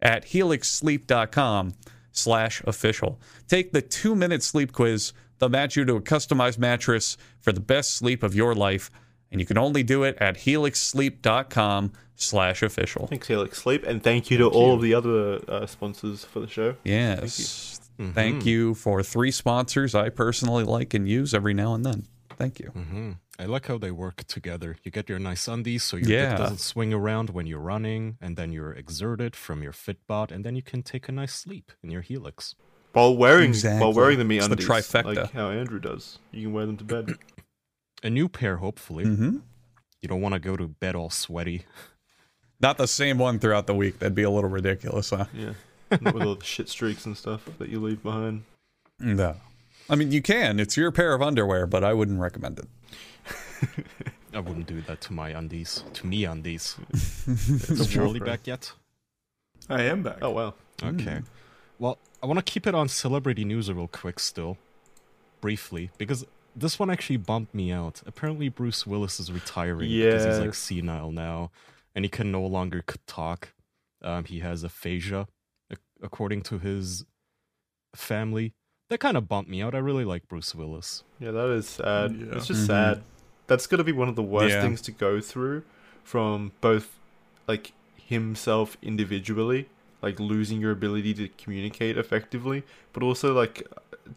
[0.00, 1.74] at helixsleep.com
[2.12, 3.20] slash official.
[3.48, 5.12] Take the two-minute sleep quiz.
[5.38, 8.90] They'll match you to a customized mattress for the best sleep of your life.
[9.30, 13.06] And you can only do it at helixsleep.com slash official.
[13.08, 16.48] Thanks, Helix Sleep, and thank you to all of the other uh, sponsors for the
[16.48, 16.76] show.
[16.84, 17.80] Yes.
[18.12, 22.06] Thank you for three sponsors I personally like and use every now and then.
[22.36, 22.68] Thank you.
[22.70, 24.76] hmm I like how they work together.
[24.82, 26.28] You get your nice undies so your Yeah.
[26.30, 30.44] dick doesn't swing around when you're running, and then you're exerted from your Fitbod, and
[30.44, 32.54] then you can take a nice sleep in your Helix.
[32.92, 33.80] While wearing Exactly.
[33.80, 35.14] while wearing the me It's the trifecta.
[35.16, 37.14] like how Andrew does, you can wear them to bed.
[38.02, 39.04] A new pair, hopefully.
[39.04, 39.38] Mm-hmm.
[40.02, 41.64] You don't want to go to bed all sweaty.
[42.60, 43.98] Not the same one throughout the week.
[43.98, 45.26] That'd be a little ridiculous, huh?
[45.34, 45.54] yeah,
[45.90, 48.44] Not with all the shit streaks and stuff that you leave behind.
[48.98, 49.36] No.
[49.88, 50.58] I mean, you can.
[50.58, 52.66] It's your pair of underwear, but I wouldn't recommend it.
[54.34, 55.82] I wouldn't do that to my undies.
[55.94, 56.76] To me undies.
[57.26, 58.72] Is Charlie back yet?
[59.68, 60.18] I am back.
[60.22, 61.22] Oh wow, Okay.
[61.78, 64.58] Well, I want to keep it on celebrity news real quick still.
[65.40, 65.90] Briefly.
[65.98, 68.02] Because this one actually bumped me out.
[68.06, 71.50] Apparently Bruce Willis is retiring because he's like senile now.
[71.94, 73.54] And he can no longer talk.
[74.02, 75.28] Um, he has aphasia,
[76.02, 77.06] according to his
[77.94, 78.52] family.
[78.88, 79.74] That kind of bumped me out.
[79.74, 81.02] I really like Bruce Willis.
[81.18, 82.14] yeah, that is sad.
[82.16, 82.36] Yeah.
[82.36, 82.66] It's just Mhm.
[82.66, 83.02] sad.
[83.48, 84.62] That's gonna be one of the worst Yeah.
[84.62, 85.62] things to go through,
[86.04, 86.98] from both
[87.48, 89.68] like himself individually,
[90.02, 93.66] like losing your ability to communicate effectively, but also like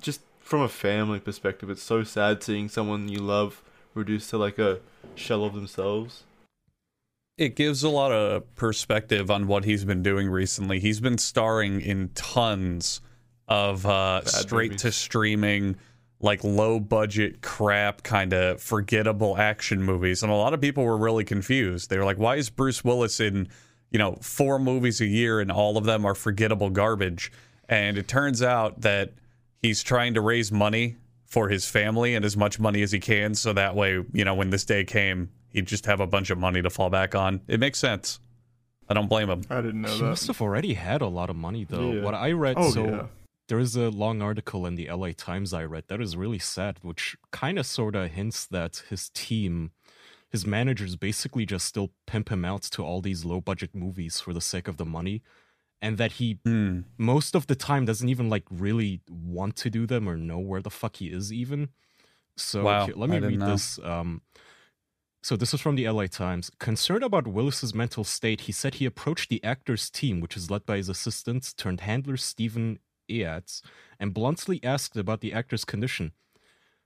[0.01, 1.69] just from a family perspective.
[1.69, 3.63] It's so sad seeing someone you love
[3.95, 4.79] reduced to like a
[5.15, 6.23] shell of themselves.
[7.37, 10.79] It gives a lot of perspective on what he's been doing recently.
[10.79, 13.01] He's been starring in tons
[13.49, 15.75] of uh, straight to streaming,
[16.21, 20.23] like low budget crap, kind of forgettable action movies.
[20.23, 21.89] And a lot of people were really confused.
[21.89, 23.49] They were like, why is Bruce Willis in,
[23.89, 27.31] you know, four movies a year and all of them are forgettable garbage?
[27.67, 29.13] And it turns out that
[29.61, 33.33] he's trying to raise money for his family and as much money as he can.
[33.33, 36.37] So that way, you know, when this day came, he'd just have a bunch of
[36.37, 37.41] money to fall back on.
[37.47, 38.19] It makes sense.
[38.87, 39.41] I don't blame him.
[39.49, 40.03] I didn't know He that.
[40.03, 41.91] He must have already had a lot of money though.
[41.93, 42.03] Yeah.
[42.03, 43.05] What I read Oh, so yeah.
[43.49, 46.79] There is a long article in the LA Times I read that is really sad,
[46.81, 49.71] which kind of sort of hints that his team,
[50.29, 54.33] his managers basically just still pimp him out to all these low budget movies for
[54.33, 55.21] the sake of the money.
[55.81, 56.81] And that he Hmm.
[56.97, 60.61] most of the time doesn't even like really want to do them or know where
[60.61, 61.69] the fuck he is even.
[62.37, 63.53] So Wow, here, let me read know.
[63.53, 63.79] this.
[63.79, 64.21] Um,
[65.21, 66.49] so this is from the LA Times.
[66.59, 70.65] Concerned about Willis's mental state, he said he approached the actor's team, which is led
[70.65, 73.61] by his assistant turned handler Stephen Eads,
[73.99, 76.11] and bluntly asked about the actor's condition.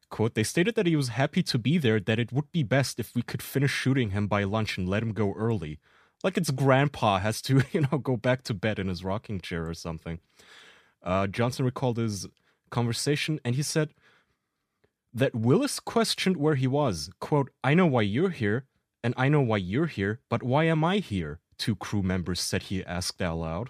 [0.09, 2.99] Quote, they stated that he was happy to be there, that it would be best
[2.99, 5.79] if we could finish shooting him by lunch and let him go early.
[6.23, 9.67] Like it's grandpa has to, you know, go back to bed in his rocking chair
[9.67, 10.19] or something.
[11.01, 12.27] Uh, Johnson recalled his
[12.69, 13.89] conversation and he said
[15.13, 17.09] that Willis questioned where he was.
[17.19, 18.65] Quote, I know why you're here,
[19.03, 21.39] and I know why you're here, but why am I here?
[21.57, 23.69] Two crew members said he asked out loud.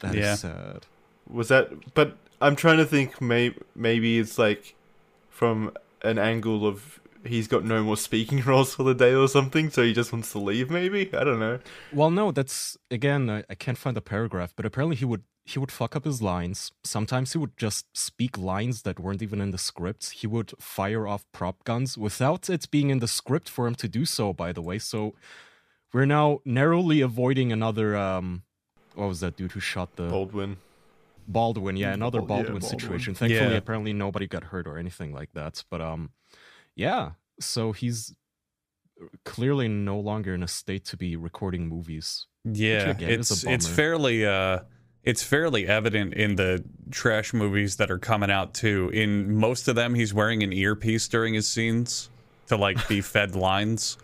[0.00, 0.34] That is Yeah.
[0.34, 0.86] sad.
[1.28, 1.94] Was that?
[1.94, 3.20] But I'm trying to think.
[3.20, 4.74] May, maybe it's like
[5.28, 9.70] from an angle of he's got no more speaking roles for the day or something,
[9.70, 10.70] so he just wants to leave.
[10.70, 11.58] Maybe I don't know.
[11.92, 13.28] Well, no, that's again.
[13.30, 16.20] I, I can't find the paragraph, but apparently he would he would fuck up his
[16.20, 16.72] lines.
[16.82, 20.10] Sometimes he would just speak lines that weren't even in the script.
[20.10, 23.88] He would fire off prop guns without it being in the script for him to
[23.88, 24.32] do so.
[24.32, 25.14] By the way, so
[25.92, 27.96] we're now narrowly avoiding another.
[27.96, 28.42] um
[28.94, 30.56] What was that dude who shot the Baldwin.
[31.28, 31.76] Baldwin?
[31.76, 32.78] Yeah, another Bal- yeah, Baldwin, Baldwin.
[32.80, 33.14] situation.
[33.14, 33.56] Thankfully, Yeah.
[33.56, 35.64] apparently nobody got hurt or anything like that.
[35.70, 36.10] But um,
[36.74, 37.12] yeah.
[37.40, 38.14] So he's
[39.24, 42.26] clearly no longer in a state to be recording movies.
[42.44, 44.60] Yeah, again it's it's fairly uh
[45.02, 48.90] it's fairly evident in the trash movies that are coming out too.
[48.94, 52.08] In most of them, he's wearing an earpiece during his scenes
[52.48, 53.98] to like be fed lines,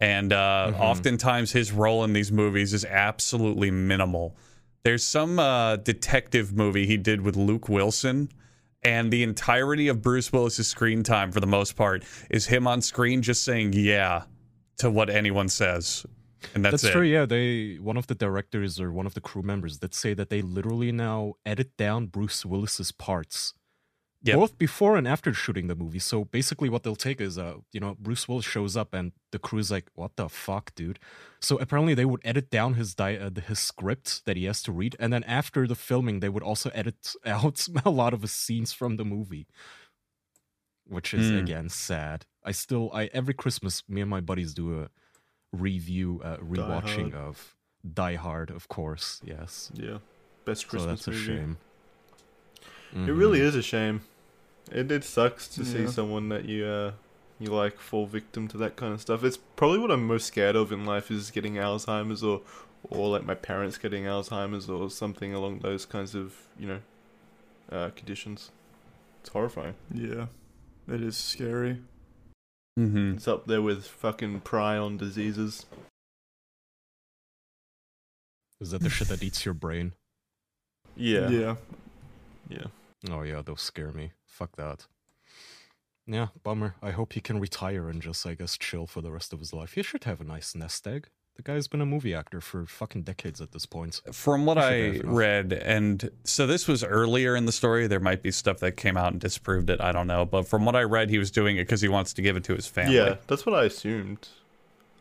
[0.00, 0.80] and uh, Mhm.
[0.80, 4.36] oftentimes his role in these movies is absolutely minimal.
[4.84, 8.30] There's some uh, detective movie he did with Luke Wilson.
[8.84, 12.80] And the entirety of Bruce Willis's screen time, for the most part, is him on
[12.80, 14.22] screen just saying "yeah"
[14.76, 16.06] to what anyone says,
[16.54, 17.02] and that's, That's true.
[17.02, 20.30] Yeah, they one of the directors or one of the crew members that say that
[20.30, 23.54] they literally now edit down Bruce Willis's parts,
[24.24, 24.34] Yep.
[24.36, 26.00] both before and after shooting the movie.
[26.00, 29.38] So basically, what they'll take is, uh, you know, Bruce Willis shows up and the
[29.38, 30.98] crew's like, "What the fuck, dude?"
[31.40, 34.72] So apparently, they would edit down his di- uh, his script that he has to
[34.72, 38.32] read, and then after the filming, they would also edit out a lot of his
[38.32, 39.46] scenes from the movie,
[40.84, 41.36] which is Hmm.
[41.36, 42.26] again sad.
[42.44, 44.88] I still, I every Christmas, me and my buddies do a
[45.52, 47.14] review, uh, rewatching Hard.
[47.14, 47.56] of
[47.94, 49.20] Die Hard, of course.
[49.24, 49.98] Yes, Yeah,
[50.44, 50.82] best Christmas.
[50.82, 51.24] so that's a movie.
[51.24, 51.58] shame.
[52.94, 53.42] It really Mhm.
[53.42, 54.00] is a shame.
[54.70, 56.92] It it sucks to see someone that you uh
[57.38, 59.22] you like fall victim to that kind of stuff.
[59.24, 62.42] It's probably what I'm most scared of in life is getting Alzheimer's or
[62.90, 66.80] or like my parents getting Alzheimer's or something along those kinds of you know
[67.70, 68.50] uh, conditions.
[69.20, 69.74] It's horrifying.
[69.92, 70.26] Yeah,
[70.88, 71.82] it is scary.
[72.78, 73.14] Mm-hmm.
[73.16, 75.66] It's up there with fucking prion diseases.
[78.60, 79.92] Is that the shit that eats your brain?
[80.96, 81.56] Yeah, Yeah.
[82.48, 82.66] yeah.
[83.10, 84.12] Oh yeah, those scare me.
[84.26, 84.86] Fuck that.
[86.06, 86.74] Yeah, bummer.
[86.82, 89.52] I hope he can retire and just, I guess, chill for the rest of his
[89.52, 89.74] life.
[89.74, 91.08] He should have a nice nest egg.
[91.36, 94.00] The guy's been a movie actor for fucking decades at this point.
[94.12, 97.86] From what I read, and so this was earlier in the story.
[97.86, 99.80] There might be stuff that came out and disproved it.
[99.80, 100.24] I don't know.
[100.24, 102.42] But from what I read, he was doing it because he wants to give it
[102.44, 102.96] to his family.
[102.96, 104.28] Yeah, that's what I assumed.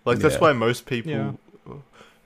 [0.06, 0.42] Like that's Yeah.
[0.42, 1.12] why most people.
[1.12, 1.32] Yeah.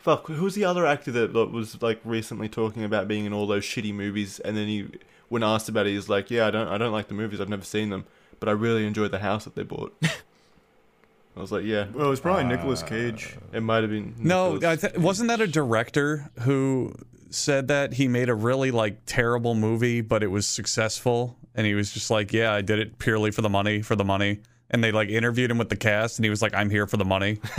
[0.01, 3.45] Fuck, who's the other actor that that was like recently talking about being in all
[3.45, 4.87] those shitty movies, and then he,
[5.29, 7.39] when asked about it, he's like, "Yeah, I don't, I don't like the movies.
[7.39, 8.05] I've never seen them,
[8.39, 9.93] but I really enjoyed the house that they bought."
[11.37, 13.37] I was like, "Yeah, Well, it was probably uh, Nicolas Cage.
[13.53, 16.95] it might have been." No, Nicolas I th- wasn't that a director who
[17.29, 21.75] said that he made a really like terrible movie, but it was successful, and he
[21.75, 24.39] was just like, "Yeah, I did it purely for the money, for the money."
[24.73, 26.95] And they like interviewed him with the cast, and he was like, "I'm here for
[26.97, 27.35] the money."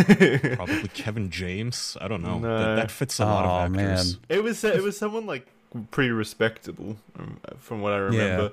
[0.56, 1.96] Probably Kevin James.
[2.00, 2.38] I don't know.
[2.38, 2.58] No.
[2.58, 4.16] That, that fits a lot Oh, of actors.
[4.16, 4.24] man.
[4.30, 5.46] It was it was someone like
[5.90, 8.52] pretty respectable, um, from what I remember.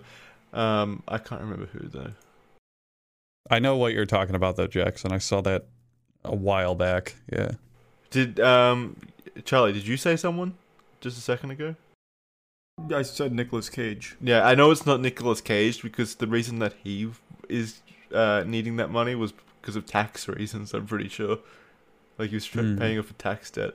[0.51, 2.12] Um, I can't remember who though.
[3.49, 5.12] I know what you're talking about, though, Jackson.
[5.12, 5.66] I saw that
[6.24, 7.16] a while back.
[7.32, 7.51] Yeah.
[8.12, 8.97] Did um,
[9.45, 9.74] Charlie?
[9.74, 10.55] Did you say someone
[11.01, 11.76] just a second ago?
[12.93, 14.18] I said Nicolas Cage.
[14.22, 17.10] Yeah, I know it's not Nicolas Cage because the reason that he
[17.47, 17.82] is
[18.14, 20.74] uh, needing that money was because of tax reasons.
[20.74, 21.39] I'm pretty sure,
[22.18, 22.78] like he was tra- Hmm.
[22.78, 23.74] paying off a tax debt,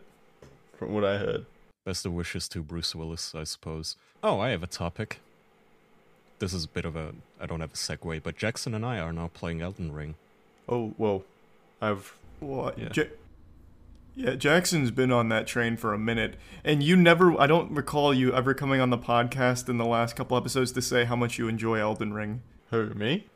[0.78, 1.46] from what I heard.
[1.84, 3.96] Best of wishes to Bruce Willis, I suppose.
[4.22, 5.20] Oh, I have a topic.
[6.38, 7.12] This is a bit of a.
[7.40, 10.14] I don't have a segue, but Jackson and I are now playing Elden Ring.
[10.68, 11.24] Oh well,
[11.80, 12.78] I've What?
[12.78, 12.88] Yeah.
[12.94, 13.04] Ja-
[14.16, 17.38] yeah, Jackson's been on that train for a minute, and you never.
[17.40, 20.82] I don't recall you ever coming on the podcast in the last couple episodes to
[20.82, 22.40] say how much you enjoy Elden Ring.
[22.70, 23.26] who me?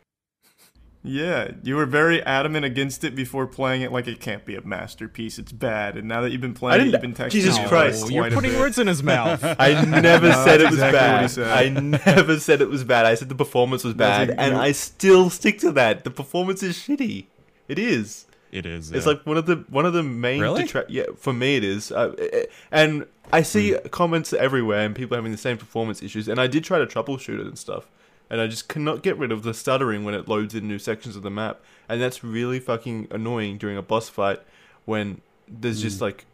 [1.05, 3.93] Yeah, you were very adamant against it before playing it.
[3.93, 5.97] Like it can't be a masterpiece; it's bad.
[5.97, 7.31] And now that you've been playing, it, you've been texting.
[7.31, 8.03] Jesus Christ.
[8.03, 9.43] it Oh, you're putting words in his mouth.
[9.61, 11.31] I never No, said it was exactly what he bad.
[11.31, 11.47] said.
[11.49, 11.69] I
[12.15, 13.07] never said it was bad.
[13.07, 16.03] I said the performance was bad, Nothing- and you- I still stick to that.
[16.05, 17.27] The performance is shitty.
[17.69, 18.27] It is.
[18.51, 18.91] it is.
[18.91, 19.13] It's yeah.
[19.13, 20.63] like one of the one of the main Really?
[20.65, 20.91] detract.
[20.91, 21.93] Yeah, for me it is.
[21.93, 26.27] Uh, eh, and I see comments everywhere and people having the same performance issues.
[26.29, 27.87] And I did try to troubleshoot it and stuff,
[28.31, 31.17] and I just cannot get rid of the stuttering when it loads in new sections
[31.17, 34.41] of the map, and that's really fucking annoying during a boss fight
[34.85, 36.05] when there's just hmm.
[36.05, 36.27] like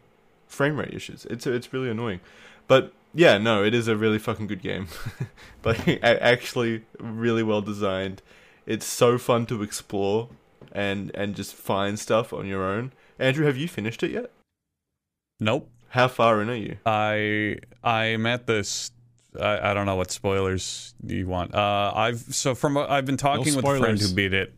[0.47, 1.25] frame rate issues.
[1.25, 2.21] It's it's really annoying,
[2.67, 2.93] but.
[3.17, 4.89] Yeah, no, it is a really fucking good game.
[5.63, 8.21] like, actually, really well designed.
[8.65, 10.27] It's so fun to explore
[10.75, 12.91] and and just find stuff on your own.
[13.17, 14.31] Andrew, have you finished it yet?
[15.39, 15.69] Nope.
[15.89, 16.77] How far in are you?
[16.85, 18.91] I I'm at this.
[19.41, 21.53] I, I don't know what spoilers you want.
[21.55, 24.53] Uh, I've so from I've been talking with a friend who beat it.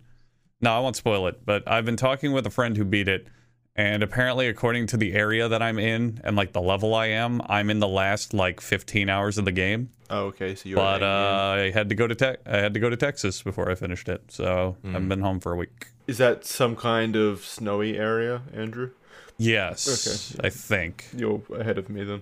[0.61, 3.27] No, I won't spoil it, but I've been talking with a friend who beat it,
[3.75, 7.41] and apparently, according to the area that I'm in and like the level I am,
[7.47, 9.91] I'm in the last like 15 hours of the game.
[10.09, 10.55] Oh, okay.
[10.55, 10.77] So you're.
[10.77, 11.55] But uh.
[11.57, 14.09] I had to go to te- I had to go to Texas before I finished
[14.09, 15.87] it, so I've been home for a week.
[16.07, 18.91] is that some kind of snowy area, Andrew?
[19.39, 20.47] Yes, Okay.
[20.47, 21.05] I think.
[21.15, 22.21] You're ahead of me then.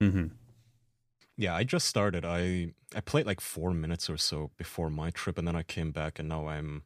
[0.00, 0.26] hmm
[1.36, 2.24] Yeah, I just started.
[2.24, 5.90] I I played like four minutes or so before my trip, and then I came
[5.92, 6.82] back, and now I'm.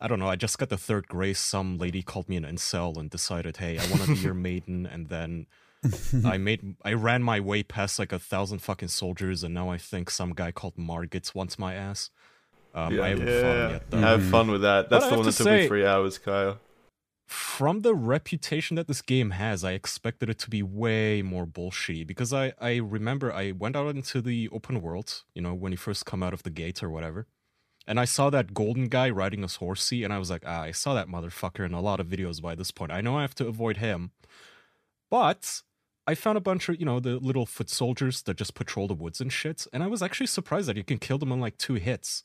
[0.00, 0.28] I don't know.
[0.28, 1.38] I just got the third grace.
[1.38, 4.84] Some lady called me an incel and decided, "Hey, I want to be your maiden."
[4.86, 5.46] And then
[6.24, 6.76] I made.
[6.84, 10.34] I ran my way past like a thousand fucking soldiers, and now I think some
[10.34, 12.10] guy called Margits wants my ass.
[12.74, 13.40] Um, I haven't Yeah.
[13.40, 13.90] fought him yet.
[13.90, 13.98] Though.
[13.98, 14.90] Have fun with that.
[14.90, 16.56] That's I the one that to took me three hours, Kaya.
[17.26, 22.06] From the reputation that this game has, I expected it to be way more bullshit
[22.06, 25.78] because I, I remember I went out into the open world, you know, when you
[25.78, 27.26] first come out of the gate or whatever.
[27.86, 30.70] And I saw that golden guy riding his horsey, and I was like, ah, I
[30.70, 32.90] saw that motherfucker in a lot of videos by this point.
[32.90, 34.12] I know I have to avoid him.
[35.10, 35.62] But
[36.06, 38.94] I found a bunch of, you know, the little foot soldiers that just patrol the
[38.94, 39.66] woods and shit.
[39.72, 42.24] And I was actually surprised that you can kill them in like two hits.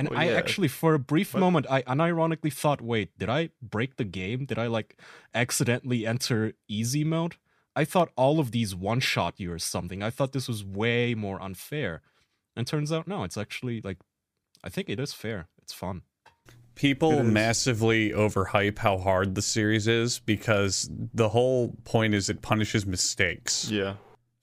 [0.00, 0.32] And Well, I yeah.
[0.38, 1.40] actually, for a brief What?
[1.40, 4.46] moment, I unironically thought, wait, did I break the game?
[4.46, 4.96] Did I like
[5.34, 7.36] accidentally enter easy mode?
[7.76, 10.02] I thought all of these one shot you or something.
[10.02, 12.00] I thought this was way more unfair.
[12.56, 13.98] And turns out, no, it's actually like,
[14.64, 15.48] I think it is fair.
[15.62, 16.02] It's fun.
[16.74, 17.32] People It is.
[17.32, 23.70] massively overhype how hard the series is because the whole point is it punishes mistakes.
[23.70, 23.94] Yeah.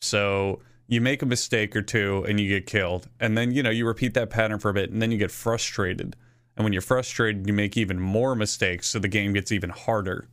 [0.02, 3.10] So you make a mistake or two and you get killed.
[3.20, 5.32] And then, you know, you repeat that pattern for a bit and then you get
[5.32, 6.16] frustrated.
[6.56, 10.28] And when you're frustrated, you make even more mistakes, so the game gets even harder.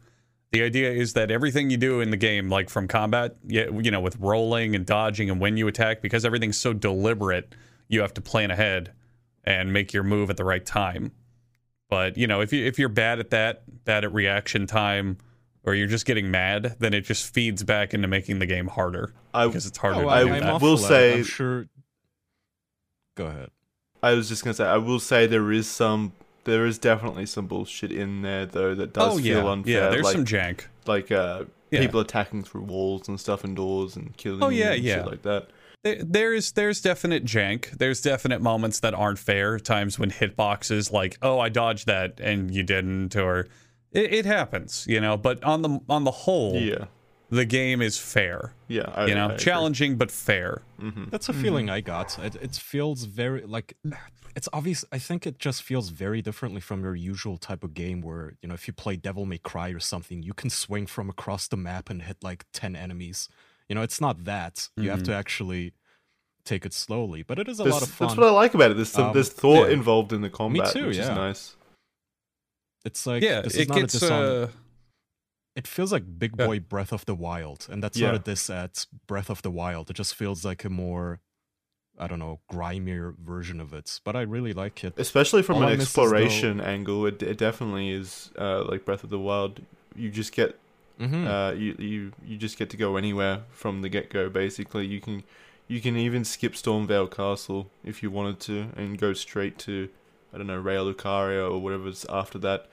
[0.53, 4.01] The idea is that everything you do in the game, like from combat, you know,
[4.01, 7.55] with rolling and dodging and when you attack, because everything's so deliberate,
[7.89, 8.93] you have to plan ahead
[9.43, 11.13] and make your move at the right time.
[11.91, 15.19] But you know, if you if you're bad at that, bad at reaction time,
[15.65, 19.13] or you're just getting mad, then it just feeds back into making the game harder
[19.33, 20.51] I because it's harder Oh, to I do I'm that.
[20.51, 21.67] all will say- I'm sure.
[23.17, 23.51] Go ahead.
[24.03, 26.13] I was just gonna say I will say there is some
[26.45, 29.85] there is definitely some bullshit in there though that does oh feel unfair.
[29.85, 29.89] yeah.
[29.89, 30.65] There's like some jank.
[30.87, 31.81] like uh, Yeah.
[31.81, 34.43] people attacking through walls and stuff and doors and killing.
[34.43, 34.97] Oh, you yeah, and yeah.
[34.97, 35.49] shit like that.
[35.85, 37.71] There- There's there's definite jank.
[37.79, 39.59] There's definite moments that aren't fair.
[39.59, 43.49] Times when hitboxes like, oh, I dodged that and you didn't, or
[43.95, 45.17] it, it happens, you know.
[45.17, 46.87] But on the on the whole, Yeah,
[47.31, 48.53] the game is fair.
[48.69, 48.91] yeah.
[48.95, 49.39] I, You know, I agree.
[49.39, 50.63] challenging but fair.
[50.81, 51.05] Mm-hmm.
[51.11, 51.43] That's a mm-hmm.
[51.43, 52.19] feeling I got.
[52.19, 53.77] It, it feels very like
[54.37, 54.85] it's obvious.
[54.93, 58.49] I think it just feels very differently from your usual type of game where you
[58.49, 61.57] know if you play Devil May Cry or something, you can swing from across the
[61.57, 63.29] map and hit like ten enemies.
[63.69, 64.69] You know, it's not that.
[64.77, 65.19] You have to mm-hmm.
[65.21, 65.73] actually
[66.45, 68.09] take it slowly, but it is a That's, lot of fun.
[68.09, 68.75] that's what I like about it.
[68.77, 69.75] There's some Um, there's thought yeah.
[69.75, 71.57] involved in the combat, too, which is nice.
[72.85, 73.93] It's like yeah, this is it not a gets.
[73.95, 74.49] diss on- Uh,
[75.57, 76.47] It feels like Big Yeah.
[76.47, 78.09] Boy Breath of the Wild, and that's Yeah.
[78.09, 79.89] not a diss at Breath of the Wild.
[79.89, 81.21] It just feels like a more,
[81.97, 84.01] I don't know, grimier version of it.
[84.03, 84.95] But I really like it.
[84.99, 88.85] Especially from All an I miss though- exploration angle, it, it definitely is uh, like
[88.85, 89.61] Breath of the Wild.
[89.95, 90.59] You just get
[91.01, 91.27] Mhm.
[91.27, 94.29] uh, you, you you just get to go anywhere from the get go.
[94.29, 95.23] Basically, you can
[95.69, 99.89] you can even skip Stormveil Castle if you wanted to, and go straight to
[100.35, 102.67] I don't know Raya Lucaria or whatever's after that.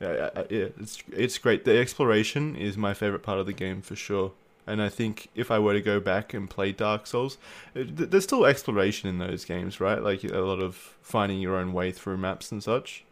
[0.00, 1.64] Yeah, yeah, yeah, it's it's great.
[1.64, 4.32] The exploration is my favorite part of the game for sure.
[4.66, 7.38] And I think if I were to go back and play Dark Souls,
[7.74, 10.02] it, there's still exploration in those games, right?
[10.02, 13.04] Like a lot of finding your own way through maps and such.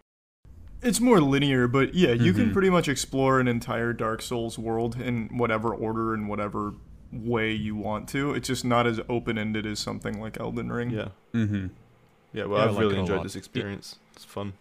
[0.83, 2.53] It's more linear, but yeah, you can Mhm.
[2.53, 6.75] pretty much explore an entire Dark Souls world in whatever order and whatever
[7.11, 8.35] way you want to.
[8.35, 10.91] It's just not as open ended as something like Elden Ring.
[10.91, 11.71] Yeah, mhm.
[12.37, 12.45] Yeah.
[12.45, 13.97] Well, Yeah, I I've like really enjoyed this experience.
[14.15, 14.53] It's fun.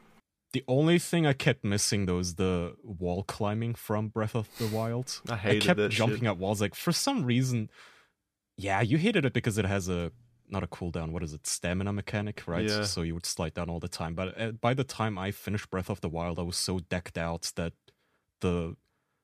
[0.54, 4.68] The only thing I kept missing though is the wall climbing from Breath of the
[4.68, 5.20] Wild.
[5.30, 6.30] I hated I kept that jumping shit.
[6.30, 6.62] up walls.
[6.62, 7.70] Like for some reason,
[8.58, 10.14] yeah, you hated it because it has a
[10.48, 11.12] not a cooldown.
[11.12, 11.46] What is it?
[11.46, 12.66] Stamina mechanic, right?
[12.66, 12.84] Yeah.
[12.84, 14.16] So you would slide down all the time.
[14.16, 17.18] But uh, by the time I finished Breath of the Wild, I was so decked
[17.18, 17.74] out that
[18.40, 18.78] the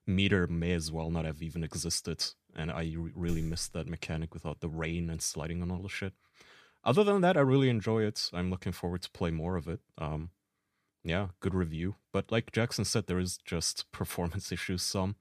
[0.06, 2.26] meter may as well not have even existed,
[2.56, 6.14] and I really missed that mechanic without the rain and sliding on all the shit.
[6.84, 8.30] Other than that, I really enjoy it.
[8.34, 9.82] I'm looking forward to play more of it.
[9.98, 10.32] Um,
[11.04, 11.96] yeah, good review.
[12.12, 14.82] But like Jackson said, there is just performance issues.
[14.82, 15.16] Some.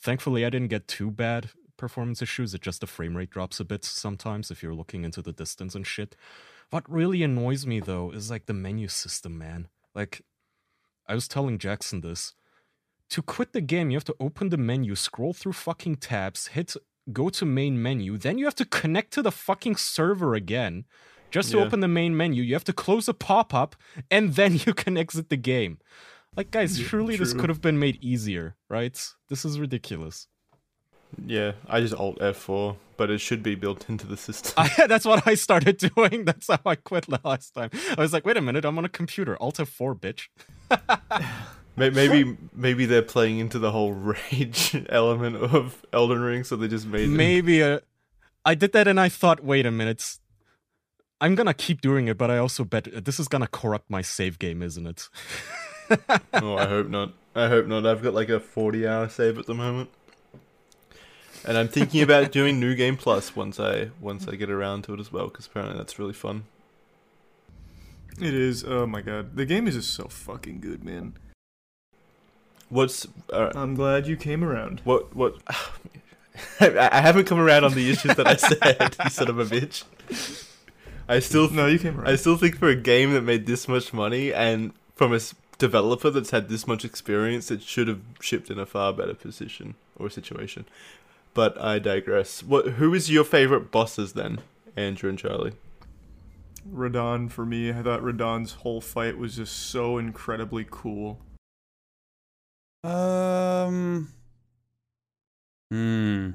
[0.00, 2.54] Thankfully, I didn't get too bad performance issues.
[2.54, 5.74] It just the frame rate drops a bit sometimes if you're looking into the distance
[5.74, 6.16] and shit.
[6.70, 9.68] What really annoys me though is like the menu system, man.
[9.94, 10.22] Like,
[11.06, 12.34] I was telling Jackson this.
[13.10, 16.74] To quit the game, you have to open the menu, scroll through fucking tabs, hit
[17.12, 20.84] go to main menu, then you have to connect to the fucking server again.
[21.30, 21.64] Just to Yeah.
[21.64, 23.76] open the main menu, you have to close a pop up
[24.10, 25.78] and then you can exit the game.
[26.36, 28.96] Like, guys, Yeah, surely this could have been made easier, right?
[29.28, 30.28] This is ridiculous.
[31.24, 34.52] Yeah, I just Alt F4, but it should be built into the system.
[34.56, 36.24] I, that's what I started doing.
[36.24, 37.70] That's how I quit last time.
[37.96, 39.36] I was like, wait a minute, I'm on a computer.
[39.40, 40.28] Alt F4, bitch.
[41.76, 43.92] May- maybe maybe they're playing into the whole
[44.32, 47.08] rage element of Elden Ring, so they just made.
[47.08, 47.80] Maybe uh,
[48.44, 50.18] I did that and I thought, wait a minute.
[51.20, 54.02] I'm gonna keep doing it, but I also bet uh, this is gonna corrupt my
[54.02, 55.08] save game, isn't it?
[56.34, 57.12] oh, I hope not.
[57.34, 57.86] I hope not.
[57.86, 59.90] I've got like a 40 hour save at the moment.
[61.44, 64.94] And I'm thinking about doing New Game Plus once I once I get around to
[64.94, 66.44] it as well, because apparently that's really fun.
[68.20, 68.64] It is.
[68.64, 71.14] Oh my god, the game is just so fucking good, man.
[72.68, 74.80] What's uh, I'm glad you came around.
[74.84, 75.36] what what?
[76.60, 79.44] I, I haven't come around on the issues that I said, you son of a
[79.44, 79.84] bitch.
[81.08, 82.08] I still No, you came around.
[82.08, 85.20] I still think for a game that made this much money and from a
[85.58, 89.74] developer that's had this much experience, it should have shipped in a far better position
[89.98, 90.66] or situation.
[91.34, 92.42] But I digress.
[92.42, 92.66] What?
[92.72, 94.40] Who is your favorite bosses then,
[94.74, 95.52] Andrew and Charlie?
[96.72, 97.70] Radahn for me.
[97.70, 101.18] I thought Radahn's whole fight was just so incredibly cool.
[102.86, 104.12] Um.
[105.70, 106.30] Hmm.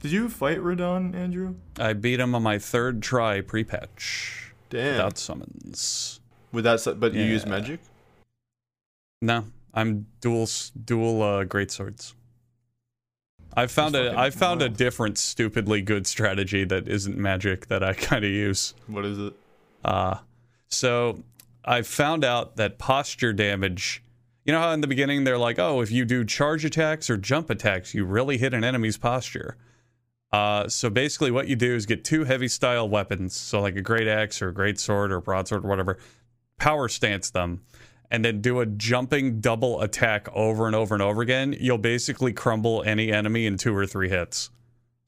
[0.00, 1.56] Did you fight Radahn, Andrew?
[1.78, 4.92] I beat him on my third try pre-patch Damn.
[4.92, 6.20] without summons.
[6.52, 7.80] With that, s- but you use magic.
[9.20, 10.48] No, I'm dual
[10.84, 12.14] dual uh, great swords.
[13.54, 17.82] I found That's a I found a different stupidly good strategy that isn't magic that
[17.82, 18.74] I kind of use.
[18.86, 19.34] What is it?
[19.84, 20.18] Uh
[20.68, 21.22] so
[21.64, 24.02] I found out that posture damage.
[24.48, 27.18] You know how in the beginning they're like, oh, if you do charge attacks or
[27.18, 29.58] jump attacks, you really hit an enemy's posture.
[30.32, 33.82] Uh, so basically, what you do is get two heavy style weapons, so like a
[33.82, 35.98] great axe or a great sword or broadsword or whatever,
[36.56, 37.60] power stance them,
[38.10, 41.54] and then do a jumping double attack over and over and over again.
[41.60, 44.48] You'll basically crumble any enemy in two or three hits.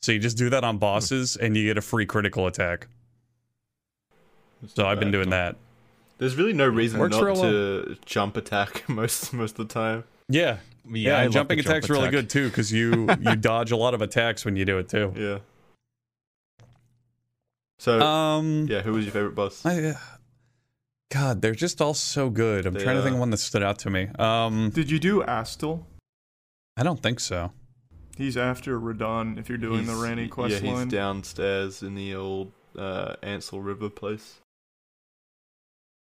[0.03, 2.89] So you just do that on bosses, and you get a free critical attack.
[4.75, 5.57] So I've been doing that.
[6.21, 7.43] There's really no reason Works not real well.
[7.51, 10.05] to jump attack most most of the time.
[10.29, 10.59] Yeah,
[10.89, 11.17] yeah.
[11.17, 13.95] I and love jumping jump attack's really good too because you you dodge a lot
[13.95, 15.13] of attacks when you do it too.
[15.17, 15.39] Yeah.
[17.79, 19.65] So Um, yeah, who was your favorite boss?
[19.65, 19.95] I, uh,
[21.11, 22.67] God, they're just all so good.
[22.67, 24.09] I'm They trying to think of one that stood out to me.
[24.19, 25.85] Um, Did you do Astel?
[26.77, 27.53] I don't think so.
[28.17, 30.89] He's after Radahn if you're doing the He's- Ranni quest Yeah, he's line.
[30.89, 34.41] downstairs in the old uh, Ainsel River place.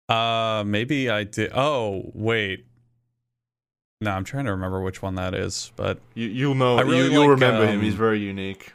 [0.09, 1.51] Uh, maybe I did.
[1.55, 2.65] Oh, wait.
[4.01, 7.05] No, I'm trying to remember which one that is, but You you'll know really you,
[7.11, 7.79] you'll like, remember him.
[7.79, 8.73] um, He's very unique.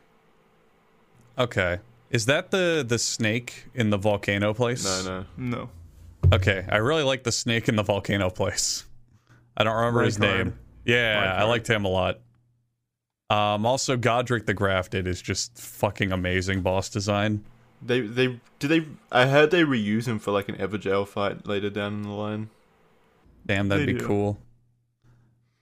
[1.38, 1.80] okay.
[2.12, 4.84] Is that the the snake in the volcano place?
[5.06, 5.60] No, no.
[5.60, 5.70] No.
[6.32, 8.86] Okay, I really like the snake in the volcano place.
[9.58, 10.38] I don't remember his Rykard.
[10.38, 10.60] name.
[10.86, 11.48] Yeah, I Rykard.
[11.48, 12.20] liked him a lot.
[13.32, 17.44] Um, also Godrick the Grafted is just fucking amazing boss design.
[17.86, 18.86] They they did they.
[19.12, 22.50] I heard they reuse him for like an Evergaol fight later down in the line.
[23.46, 24.06] Damn, that'd They be do.
[24.08, 24.40] cool.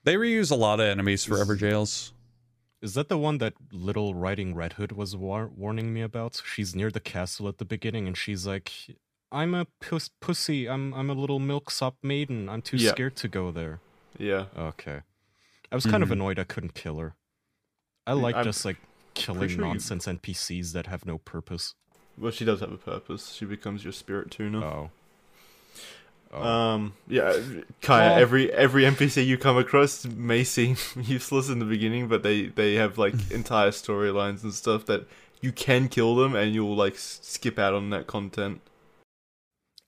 [0.04, 2.12] They reuse a lot of enemies for Is- Evergaols.
[2.80, 6.42] Is that the one that Little Riding Red Hood was war- warning me about?
[6.44, 8.72] She's near the castle at the beginning, and she's like,
[9.30, 10.68] "I'm a pus- pussy.
[10.68, 12.48] I'm I'm a little milksop maiden.
[12.48, 12.90] I'm too Yeah.
[12.90, 13.80] scared to go there."
[14.18, 15.02] Yeah, Okay,
[15.70, 16.12] I was kind of Mhm.
[16.12, 17.14] annoyed I couldn't kill her.
[18.06, 18.78] I like I'm just like
[19.14, 21.74] killing sure you- nonsense NPCs that have no purpose.
[22.18, 23.32] Well, she does have a purpose.
[23.32, 24.62] She becomes your spirit tuner.
[24.64, 24.90] Oh.
[26.34, 26.42] Oh.
[26.42, 27.36] Um, yeah,
[27.82, 28.10] Kaya.
[28.10, 32.46] Well- every every NPC you come across may seem useless in the beginning, but they
[32.46, 35.06] they have like entire storylines and stuff that
[35.42, 38.60] you can kill them, and you'll like skip out on that content.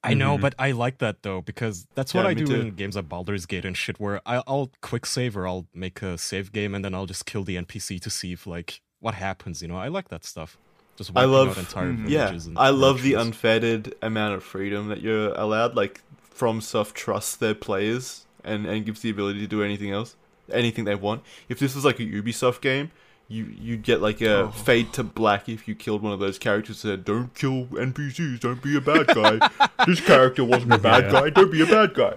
[0.02, 0.42] I know, Mhm.
[0.42, 2.60] but I like that though because that's what Yeah, I do too.
[2.60, 6.02] in games like Baldur's Gate and shit, where I, I'll quick save or I'll make
[6.02, 9.14] a save game and then I'll just kill the NPC to see if like what
[9.14, 9.62] happens.
[9.62, 10.58] You know, I like that stuff.
[10.96, 12.08] Just I love- out entire Mhm.
[12.08, 15.74] Yeah, and I love the unfettered amount of freedom that you're allowed.
[15.74, 16.02] Like
[16.36, 20.16] FromSoft trusts their players and and gives the ability to do anything else,
[20.52, 21.22] anything they want.
[21.48, 22.90] If this was like a Ubisoft game,
[23.28, 24.48] you you'd get like a Oh.
[24.50, 28.38] fade to black if you killed one of those characters that said, "Don't kill NPCs,
[28.40, 29.48] don't be a bad guy.
[29.86, 31.12] this character wasn't a bad Yeah.
[31.12, 32.14] guy, don't be a bad guy."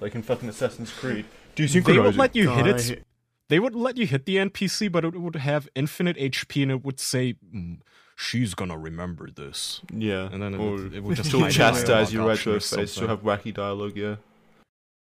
[0.00, 1.26] Like in fucking Assassin's Creed.
[1.54, 3.02] Do you think They would let you hit it.
[3.48, 6.84] They would let you hit the NPC, but it would have infinite HP and it
[6.84, 7.78] would say, "Mm,
[8.16, 11.84] "She's gonna remember this." Yeah, And then it or would- it would just she'll chastise
[11.86, 12.94] dialogue you right to her face.
[12.94, 13.96] She'll have wacky dialogue.
[13.96, 14.16] Yeah.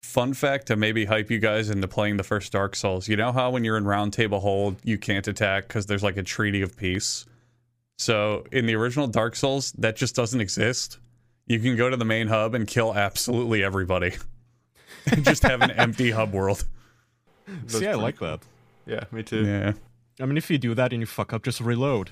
[0.03, 3.07] Fun fact to maybe hype you guys into playing the first Dark Souls.
[3.09, 6.17] You know how when you're in Round Table Hold, you can't attack because there's like
[6.17, 7.25] a treaty of peace?
[7.99, 10.99] So in the original Dark Souls, that just doesn't exist.
[11.47, 14.15] You can go to the main hub and kill absolutely everybody.
[15.07, 16.65] and just have an empty hub world.
[17.47, 18.29] That's See, I like cool.
[18.29, 18.41] that.
[18.87, 19.45] Yeah, me too.
[19.45, 19.73] Yeah.
[20.21, 22.11] I mean, if you do that and you fuck up, just reload.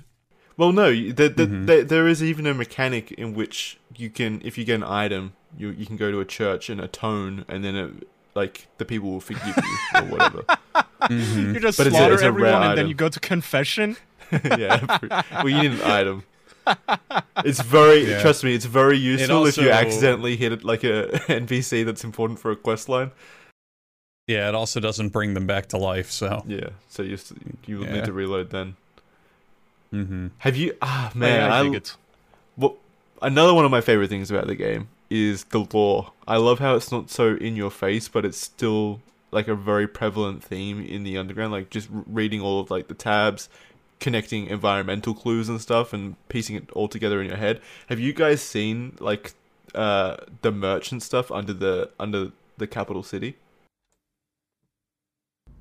[0.61, 1.65] Well, no, you- there, there, Mhm.
[1.67, 5.33] there, there is even a mechanic in which you can, if you get an item,
[5.57, 7.91] you you can go to a church and atone, and then it,
[8.35, 9.63] like the people will forgive you
[10.01, 10.43] or whatever.
[11.01, 11.55] Mhm.
[11.55, 13.97] You just But it's a- slaughter it's a everyone and then you go to confession.
[14.33, 14.85] yeah,
[15.33, 16.25] well, you need an item.
[17.43, 18.21] It's very Yeah.
[18.21, 21.09] trust me, it's very useful if you accidentally hit it like a
[21.43, 23.13] NPC that's important for a quest line.
[24.27, 26.45] Yeah, it also doesn't bring them back to life, so.
[26.47, 27.33] Yeah, so you s-
[27.67, 27.95] you will Yeah.
[27.95, 28.77] need to reload then.
[29.93, 30.29] Mm-hmm.
[30.39, 30.77] Have you?
[30.81, 31.97] Ah, Man, man, I, I, dig it.
[32.57, 32.77] What
[33.23, 36.13] another one of my favorite things about the game is the lore.
[36.27, 39.01] I love how it's not so in your face, but it's still
[39.33, 41.53] like a very prevalent theme in the underground.
[41.53, 43.49] Like just reading all of like the tabs,
[43.99, 47.61] connecting environmental clues and stuff, and piecing it all together in your head.
[47.89, 49.35] Have you guys seen like
[49.75, 53.37] uh the merchant stuff under the under the capital city?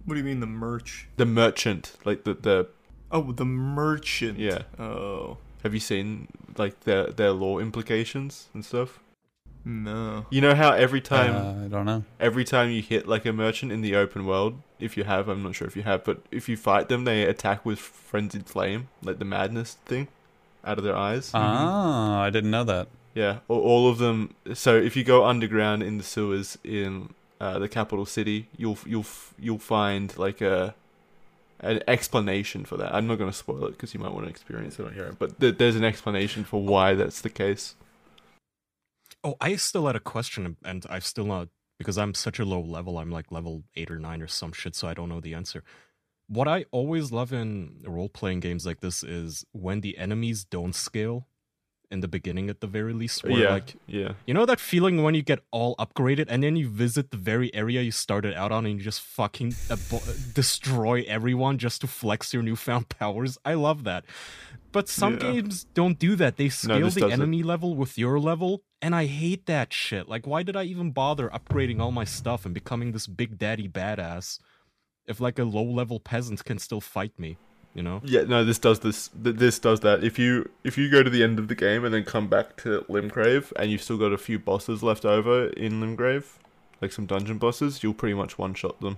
[0.06, 1.08] What do you mean the merch?
[1.18, 2.68] The merchant, like the the.
[3.12, 4.38] Oh, the merchant.
[4.40, 4.64] Yeah.
[4.78, 9.00] Oh Have you seen like their their lore implications and stuff?
[9.66, 10.26] no.
[10.30, 12.04] You know how every time Uh, I don't know.
[12.20, 15.44] every time you hit like a merchant in the open world, if you have, I'm
[15.44, 18.88] not sure if you have, but if you fight them, they attack with frenzied flame,
[19.04, 20.08] like the madness thing,
[20.64, 21.32] out of their eyes.
[21.34, 22.88] Ah, I didn't know that.
[23.14, 24.34] Yeah, all, all of them.
[24.54, 29.06] So if you go underground in the sewers in uh, the capital city, you'll you'll
[29.38, 30.74] you'll find like a
[31.60, 32.94] an explanation for that.
[32.94, 35.16] I'm not going to spoil it because you might want to experience it on own,
[35.20, 37.76] but th- there's an explanation for why that's the case.
[39.24, 42.62] Oh, I still had a question, and I've still not because I'm such a low
[42.62, 42.98] level.
[42.98, 45.64] I'm like level eight or nine or some shit, so I don't know the answer.
[46.28, 50.76] What I always love in role playing games like this is when the enemies don't
[50.76, 51.28] scale
[51.92, 53.24] in the beginning, at the very least.
[53.24, 54.14] Where yeah, like yeah.
[54.28, 57.54] you know that feeling when you get all upgraded and then you visit the very
[57.54, 61.82] area you started out on and you just fucking uh, abo- uh, destroy everyone just
[61.82, 63.38] to flex your newfound powers.
[63.44, 64.06] I love that.
[64.72, 65.32] But some Yeah.
[65.32, 66.38] games don't do that.
[66.38, 67.14] They scale this the does it.
[67.14, 70.08] enemy level with your level, and I hate that shit.
[70.08, 73.68] Like, why did I even bother upgrading all my stuff and becoming this big daddy
[73.68, 74.40] badass
[75.08, 77.38] if like a low level peasant can still fight me?
[77.76, 78.02] You know?
[78.04, 79.10] Yeah, no, this does this.
[79.24, 80.04] th- This does that.
[80.04, 82.58] If you if you go to the end of the game and then come back
[82.64, 86.26] to Limgrave and you've still got a few bosses left over in Limgrave,
[86.82, 88.98] like some dungeon bosses, you'll pretty much one shot them.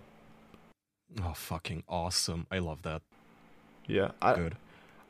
[1.22, 2.48] Oh, fucking awesome!
[2.50, 3.02] I love that.
[3.88, 4.56] Yeah, I, Good.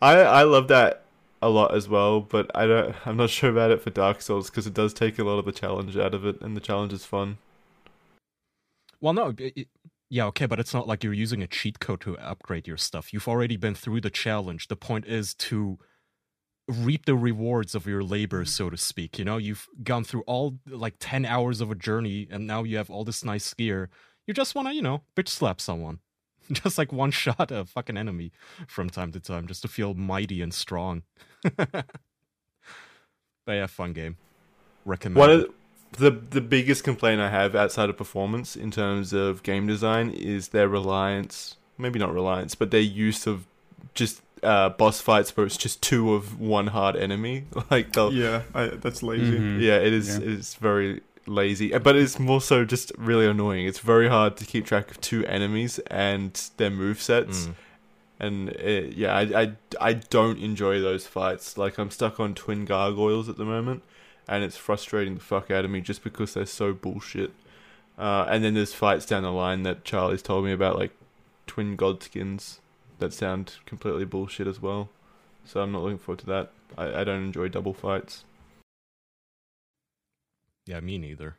[0.02, 1.04] I I love that
[1.44, 2.96] a lot as well, but I don't.
[3.06, 5.46] I'm not sure about it for Dark Souls because it does take a lot of
[5.46, 7.38] the challenge out of it, and the challenge is fun.
[9.00, 9.68] Well, no, it-
[10.12, 13.14] yeah, okay, but it's not like you're using a cheat code to upgrade your stuff.
[13.14, 14.68] You've already been through the challenge.
[14.68, 15.80] The point is to
[16.68, 18.48] reap the rewards of your labor, mm.
[18.48, 19.18] so to speak.
[19.18, 22.76] You know, you've gone through all like 10 hours of a journey and now you
[22.76, 23.90] have all this nice gear.
[24.28, 26.00] You just want to, you know, bitch slap someone.
[26.52, 28.34] Just like one shot a fucking enemy
[28.68, 31.04] from time to time, just to feel mighty and strong.
[31.44, 31.86] but
[33.48, 34.18] yeah, fun game.
[34.84, 35.18] Recommend.
[35.18, 35.52] One it.
[35.94, 40.10] Of the the biggest complaint I have outside of performance in terms of game design
[40.12, 43.46] is their reliance, maybe not reliance, but their use of
[43.94, 47.46] just uh, boss fights where it's just two of one hard enemy.
[47.70, 49.38] Like they'll Yeah, I, that's lazy.
[49.38, 49.62] Mhm.
[49.62, 50.10] Yeah, it is.
[50.10, 50.24] Yeah.
[50.24, 53.68] It is very lazy, Uh, but it's more so just really annoying.
[53.68, 57.54] It's very hard to keep track of two enemies and their move sets, Mm.
[58.20, 61.58] and it, yeah, I, I I don't enjoy those fights.
[61.58, 63.84] Like I'm stuck on twin gargoyles at the moment,
[64.28, 67.32] and it's frustrating the fuck out of me just because they're so bullshit.
[67.98, 70.92] Uh, and then there's fights down the line that Charlie's told me about, like
[71.48, 72.60] twin godskins
[73.00, 74.90] that sound completely bullshit as well.
[75.44, 76.52] So I'm not looking forward to that.
[76.78, 78.24] I, I don't enjoy double fights.
[80.66, 81.36] Yeah, me neither.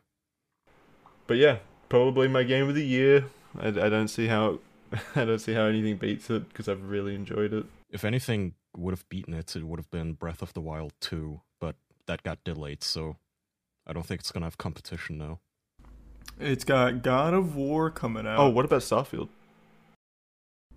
[1.27, 1.59] But yeah,
[1.89, 3.27] probably my game of the year.
[3.59, 4.59] I, I don't see how
[5.17, 7.67] I don't see how anything beats it because I've really enjoyed it.
[7.91, 11.41] If anything would have beaten it, it would have been Breath of the Wild 2,
[11.52, 11.52] but
[12.07, 13.17] that got delayed, so
[13.87, 15.41] I don't think it's gonna have competition now.
[16.41, 18.39] It's got God of War coming out.
[18.39, 19.29] Oh, what about Starfield?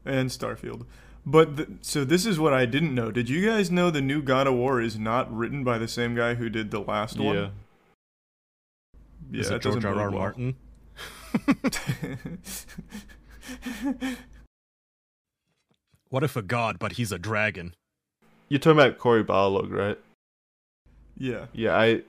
[0.07, 0.85] and Starfield.
[1.25, 3.09] But th- so this is what I didn't know.
[3.09, 6.13] Did you guys know the new God of War is not written by the same
[6.15, 7.51] guy who did the last Yeah, one?
[9.31, 9.99] Yeah, Is it George doesn't R.
[9.99, 10.11] R.
[10.11, 10.55] Martin?
[16.09, 17.75] What if a god, but he's a dragon?
[18.47, 19.97] you're talking about Cory Barlog, right?
[21.17, 21.45] Yeah.
[21.53, 22.01] Yeah, I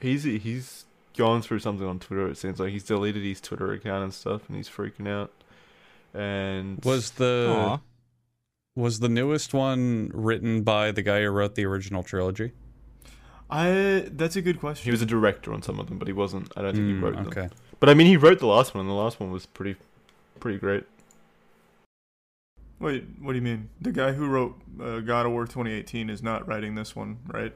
[0.00, 0.84] he's he's
[1.16, 2.28] gone through something on Twitter.
[2.28, 5.30] It seems like he's deleted his Twitter account and stuff, and he's freaking out.
[6.14, 7.78] And Was the Aw.
[8.76, 12.52] was the newest one written by the guy who wrote the original trilogy?
[13.50, 14.84] I that's a good question.
[14.84, 16.50] he was a director on some of them, but he wasn't.
[16.56, 17.26] I don't think he Mm, wrote them.
[17.28, 17.48] okay.
[17.80, 19.76] But I mean, he wrote the last one, and the last one was pretty
[20.40, 20.84] pretty great.
[22.78, 23.68] Wait, what do you mean?
[23.80, 27.52] The guy who wrote uh, God of War 2018 is not writing this one, right?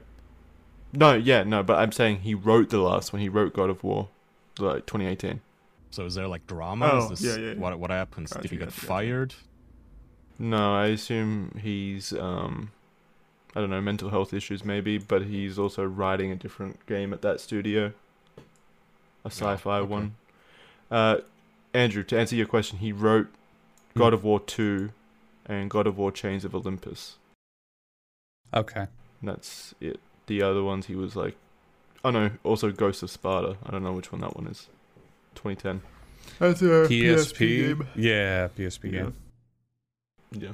[0.93, 3.21] No, yeah, no, but I'm saying he wrote the last one.
[3.21, 4.09] He wrote God of War,
[4.59, 5.41] like 2018.
[5.91, 6.89] So is there like drama?
[6.91, 7.59] Oh, is this, yeah, yeah, yeah.
[7.59, 8.31] What what happens?
[8.31, 8.87] Gotcha, Did he get gotcha, gotcha.
[8.87, 9.33] fired?
[10.39, 12.71] No, I assume he's um,
[13.55, 17.21] I don't know, mental health issues maybe, but he's also writing a different game at
[17.21, 17.93] that studio,
[19.25, 19.87] a sci-fi okay.
[19.87, 20.15] one.
[20.91, 21.17] Uh,
[21.73, 23.27] Andrew, to answer your question, he wrote
[23.97, 24.03] Hmm.
[24.03, 24.91] God of War 2
[25.47, 27.17] and God of War Chains of Olympus.
[28.53, 28.85] Okay.
[29.21, 29.99] And that's it.
[30.27, 31.35] The other ones he was like,
[32.03, 33.57] oh no, also Ghost of Sparta.
[33.65, 34.67] I don't know which one that one is.
[35.35, 35.81] 2010.
[36.39, 37.85] That's a PSP.
[37.95, 38.99] Yeah, PSP Yeah.
[39.01, 39.13] game.
[40.31, 40.49] Yeah.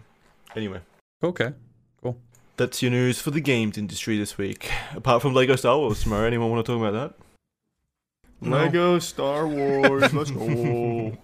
[0.55, 0.79] Anyway.
[1.23, 1.53] Okay.
[2.01, 2.17] Cool.
[2.57, 4.69] That's your news for the games industry this week.
[4.95, 8.47] Apart from Lego Star Wars tomorrow, anyone want to talk about that?
[8.47, 8.57] No.
[8.57, 10.13] Lego Star Wars.
[10.13, 11.17] Let's go.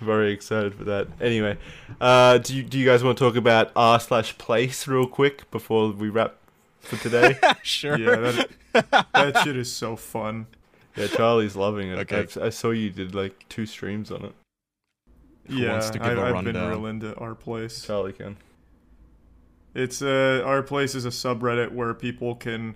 [0.00, 1.08] Very excited for that.
[1.20, 1.58] Anyway,
[2.00, 5.50] uh, do you, do you guys want to talk about r slash place real quick
[5.50, 6.36] before we wrap
[6.80, 7.36] for today?
[7.62, 7.98] sure.
[7.98, 8.32] Yeah,
[8.72, 10.46] that, that shit is so fun.
[10.96, 11.98] yeah, Charlie's loving it.
[12.10, 12.26] Okay.
[12.40, 14.32] I saw you did like two streams on it.
[15.48, 17.84] Who yeah, wants to give I, a I've been real into our place.
[17.84, 18.36] Charlie can.
[19.74, 22.74] It's uh, our place is a subreddit where people can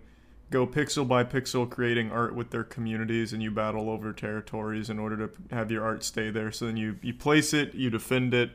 [0.53, 4.99] go pixel by pixel creating art with their communities, and you battle over territories in
[4.99, 6.53] order to have your art stay there.
[6.53, 8.51] So then you you place it, you defend it,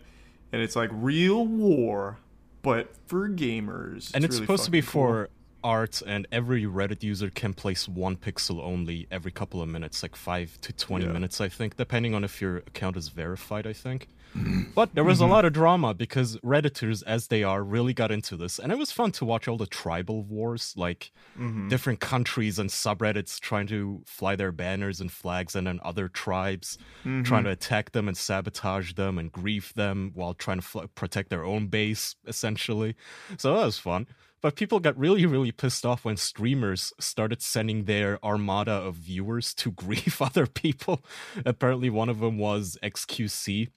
[0.52, 2.20] and it's like real war,
[2.62, 4.12] but for gamers.
[4.14, 4.90] and it's really supposed to be cool.
[4.90, 5.30] for
[5.64, 10.16] art, and every Reddit user can place one pixel only every couple of minutes, like
[10.16, 11.12] five to 20 Yeah.
[11.12, 14.08] minutes, I think, depending on if your account is verified, I think.
[14.36, 14.72] Mm-hmm.
[14.76, 15.32] But there was a mm-hmm.
[15.32, 18.60] lot of drama because Redditors, as they are, really got into this.
[18.60, 21.70] And it was fun to watch all the tribal wars, like mm-hmm.
[21.70, 26.78] different countries and subreddits trying to fly their banners and flags, and then other tribes
[27.24, 31.30] trying to attack them and sabotage them and grief them while trying to fl- protect
[31.30, 32.96] their own base, essentially.
[33.38, 34.08] So that was fun.
[34.42, 39.54] But people got really, really pissed off when streamers started sending their armada of viewers
[39.56, 41.04] to grief other people.
[41.46, 43.70] Apparently, one of them was XQC.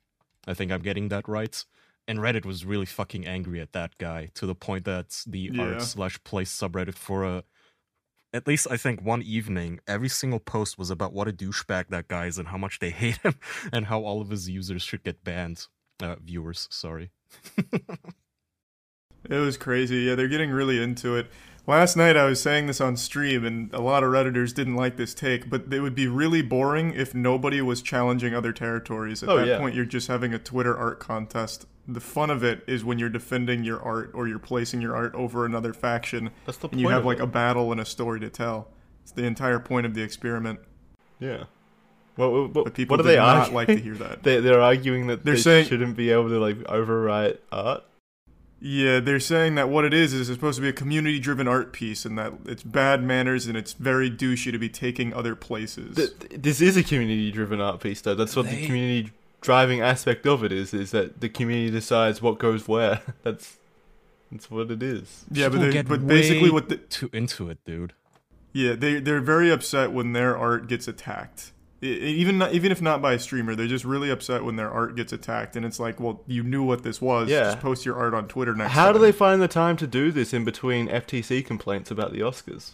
[0.46, 1.64] I think I'm getting that right.
[2.06, 5.74] And Reddit was really fucking angry at that guy to the point that the Yeah.
[5.74, 7.44] r slash place subreddit for a
[8.32, 12.06] at least I think one evening, every single post was about what a douchebag that
[12.06, 13.34] guy is and how much they hate him
[13.72, 15.66] and how all of his users should get banned.
[16.02, 17.10] Uh, viewers, sorry.
[19.28, 19.96] It was crazy.
[20.02, 21.26] Yeah, they're getting really into it.
[21.66, 24.96] Last night I was saying this on stream, and a lot of Redditors didn't like
[24.96, 29.22] this take, but it would be really boring if nobody was challenging other territories.
[29.22, 29.58] At Oh, that yeah.
[29.58, 31.66] point, you're just having a Twitter art contest.
[31.86, 35.14] The fun of it is when you're defending your art or you're placing your art
[35.14, 37.22] over another faction, That's the and you have like it.
[37.24, 38.68] a battle and a story to tell.
[39.02, 40.60] It's the entire point of the experiment.
[41.20, 41.44] Yeah.
[42.16, 43.54] What, what, But people what are did they not arguing?
[43.54, 44.22] like to hear that.
[44.22, 47.84] They, they're arguing that They're they saying- shouldn't be able to like overwrite art.
[48.62, 51.48] Yeah, they're saying that what it is is it's supposed to be a community driven
[51.48, 55.34] art piece and that it's bad manners and it's very douchey to be taking other
[55.34, 55.96] places.
[55.96, 58.14] Th- th- this is a community-driven art piece, though.
[58.14, 60.74] That's what They- the community driving aspect of it is.
[60.74, 63.00] Is that the community decides what goes where.
[63.22, 63.56] that's
[64.30, 65.24] that's what it is.
[65.32, 67.94] yeah, but, People they're- get but basically what the, too into it, dude.
[68.52, 71.52] Yeah, they they're very upset when their art gets attacked.
[71.82, 74.70] I- even not, even if not by a streamer, they're just really upset when their
[74.70, 77.28] art gets attacked, and it's like, well, you knew what this was.
[77.28, 77.44] Yeah.
[77.44, 78.72] Just post your art on Twitter next.
[78.72, 82.20] How do they find the time to do this in between FTC complaints about the
[82.20, 82.72] Oscars?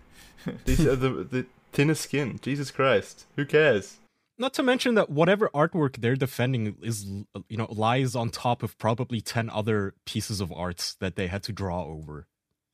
[0.64, 2.38] These are the, the thinner skin.
[2.42, 3.26] Jesus Christ.
[3.36, 3.98] Who cares?
[4.40, 7.04] Not to mention that whatever artwork they're defending is,
[7.48, 11.42] you know, lies on top of probably 10 other pieces of art that they had
[11.44, 12.26] to draw over.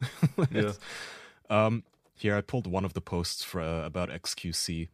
[0.50, 0.72] Yeah.
[1.48, 4.88] Um, here I pulled one of the posts for, uh, about XQC,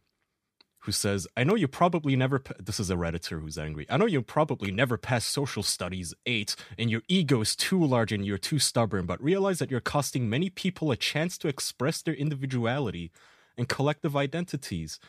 [0.81, 2.39] who says, "I know you probably never.
[2.39, 3.85] Pa- this is a redditor who's angry.
[3.89, 8.11] I know you probably never passed social studies eight, and your ego is too large
[8.11, 9.05] and you're too stubborn.
[9.05, 13.11] But realize that you're costing many people a chance to express their individuality
[13.57, 14.99] and collective identities."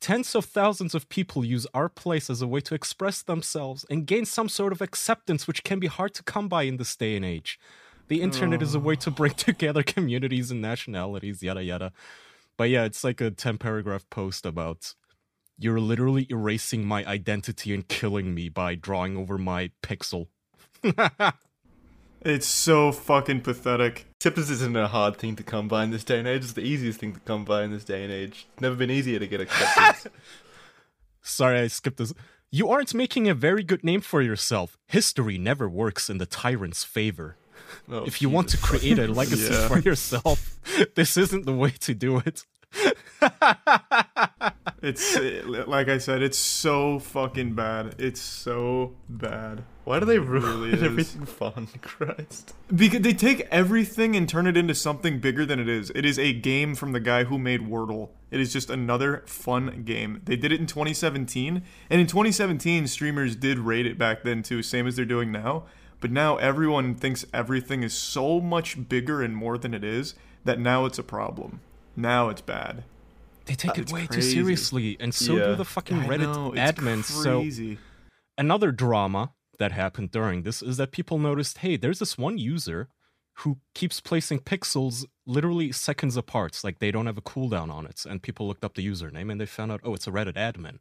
[0.00, 4.06] Tens of thousands of people use our place as a way to express themselves and
[4.06, 7.16] gain some sort of acceptance, which can be hard to come by in this day
[7.16, 7.60] and age.
[8.08, 11.92] The internet is a way to bring together communities and nationalities, yada yada.
[12.56, 14.94] But yeah, it's like a 10 paragraph post about
[15.60, 20.26] you're literally erasing my identity and killing me by drawing over my pixel.
[22.22, 24.06] It's so fucking pathetic.
[24.18, 26.42] Acceptance isn't a hard thing to come by in this day and age.
[26.42, 28.46] It's the easiest thing to come by in this day and age.
[28.52, 30.06] It's never been easier to get acceptance.
[31.22, 32.12] Sorry, I skipped this.
[32.50, 34.76] You aren't making a very good name for yourself.
[34.88, 37.36] History never works in the tyrant's favor.
[37.88, 39.68] Oh, if you want to create a legacy Yeah.
[39.68, 40.58] for yourself,
[40.96, 42.44] this isn't the way to do it.
[44.82, 45.18] It's
[45.66, 47.96] like I said, it's so fucking bad.
[47.98, 49.64] It's so bad.
[49.84, 51.68] Why do they ruin really everything fun?
[51.82, 52.54] Christ.
[52.74, 55.90] Because they take everything and turn it into something bigger than it is.
[55.94, 58.10] It is a game from the guy who made Wordle.
[58.30, 60.22] It is just another fun game.
[60.24, 64.62] They did it in 2017, and in 2017, streamers did rate it back then too,
[64.62, 65.64] same as they're doing now.
[66.00, 70.14] But now everyone thinks everything is so much bigger and more than it is
[70.44, 71.60] that now it's a problem.
[71.96, 72.84] Now it's bad.
[73.50, 75.46] They take it It's way too seriously, and so Yeah.
[75.46, 77.06] do the fucking I Reddit know, admins.
[77.06, 77.78] So crazy.
[78.38, 82.88] another drama that happened during this is that people noticed, hey, there's this one user
[83.38, 88.06] who keeps placing pixels literally seconds apart, like they don't have a cooldown on it.
[88.08, 90.78] And people looked up the username and they found out, oh, it's a Reddit admin.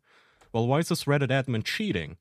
[0.54, 2.18] Well, why is this Reddit admin cheating?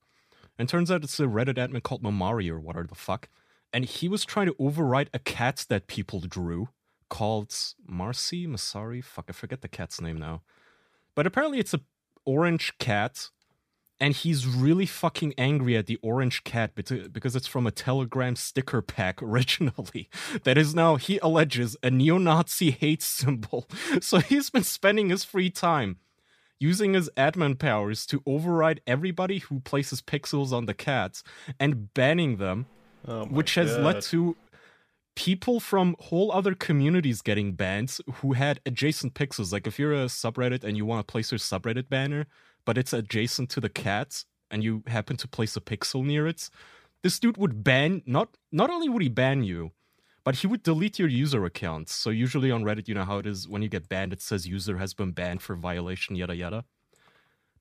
[0.59, 3.29] And turns out it's a Reddit admin called Mamari or whatever the fuck.
[3.71, 6.71] And he was trying to overwrite a cat that people drew
[7.09, 7.55] called
[7.87, 10.43] Marcy, Masari, fuck, I forget the cat's name now.
[11.15, 11.81] But apparently it's a
[12.25, 13.31] orange cat
[14.01, 18.81] and he's really fucking angry at the orange cat because it's from a telegram sticker
[18.81, 20.09] pack originally
[20.45, 23.69] that is now he alleges a neo-nazi hate symbol.
[24.01, 25.97] So he's been spending his free time
[26.61, 31.23] using his admin powers to override everybody who places pixels on the cats
[31.59, 32.67] and banning them
[33.07, 34.37] Oh which has led to
[35.19, 39.53] people from whole other communities getting banned who had adjacent pixels.
[39.53, 42.27] Like if you're a subreddit and you want to place your subreddit banner,
[42.65, 46.49] but it's adjacent to the cat and you happen to place a pixel near it,
[47.03, 49.73] this dude would ban not not only would he ban you,
[50.23, 51.93] but he would delete your user accounts.
[51.97, 54.47] So usually on Reddit, you know how it is when you get banned, it says
[54.47, 56.65] user has been banned for violation, yada yada.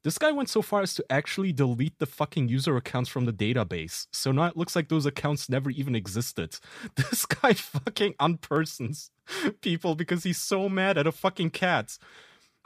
[0.04, 3.34] This guy went so far as to actually delete the fucking user accounts from the
[3.34, 4.08] database.
[4.12, 6.58] So now it looks like those accounts never even existed.
[6.95, 9.10] This guy fucking unpersons
[9.62, 11.98] people because he's so mad at a fucking cat.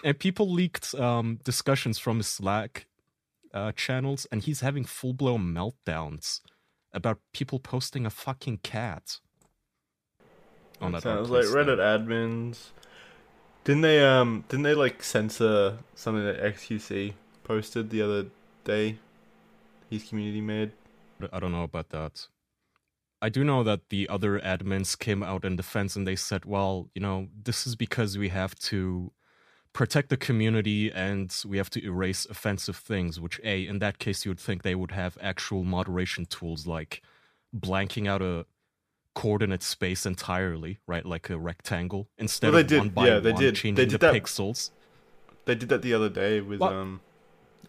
[0.03, 2.87] And people leaked um, discussions from his Slack
[3.53, 6.41] uh, channels, and he's having full blown meltdowns
[6.93, 9.19] about people posting a fucking cat.
[10.79, 12.71] On that Sounds like Reddit admins.
[13.63, 18.25] Didn't they um didn't they like censor something that XQC posted the other
[18.63, 18.97] day?
[19.89, 20.71] His community made.
[21.31, 22.27] I don't know about that.
[23.21, 26.89] I do know that the other admins came out in defense and they said, well,
[26.95, 29.11] you know, this is because we have to
[29.73, 34.25] protect the community and we have to erase offensive things, which, A, in that case,
[34.25, 37.03] you would think they would have actual moderation tools like
[37.55, 38.47] blanking out a
[39.13, 41.05] coordinate space entirely, right?
[41.05, 43.55] Like a rectangle, instead Well, they of did- one by yeah, they one did.
[43.55, 44.71] They changing did the that- pixels.
[45.45, 46.71] They did that the other day with What?
[46.73, 47.01] um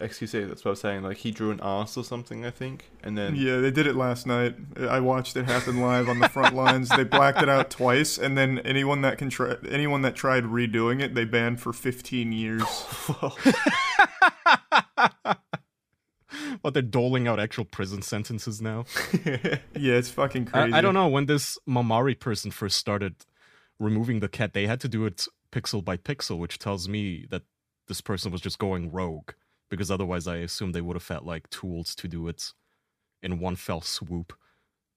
[0.00, 0.48] XQC.
[0.48, 1.02] That's what I was saying.
[1.04, 3.94] Like he drew an ass or something, I think, and then Yeah, they did it
[3.94, 4.56] last night.
[4.88, 6.88] I watched it happen live on the front lines.
[6.88, 11.00] They blacked it out twice, and then anyone that can try, anyone that tried redoing
[11.00, 12.62] it, they banned for 15 years.
[16.62, 18.84] But they're doling out actual prison sentences now.
[19.74, 20.72] Yeah, it's fucking crazy.
[20.72, 23.16] I, I don't know when this Mamari person first started
[23.80, 27.42] removing the cat, they had to do it pixel by pixel, which tells me that
[27.88, 29.32] this person was just going rogue.
[29.70, 32.52] Because otherwise, I assume they would have had like tools to do it
[33.22, 34.34] in one fell swoop,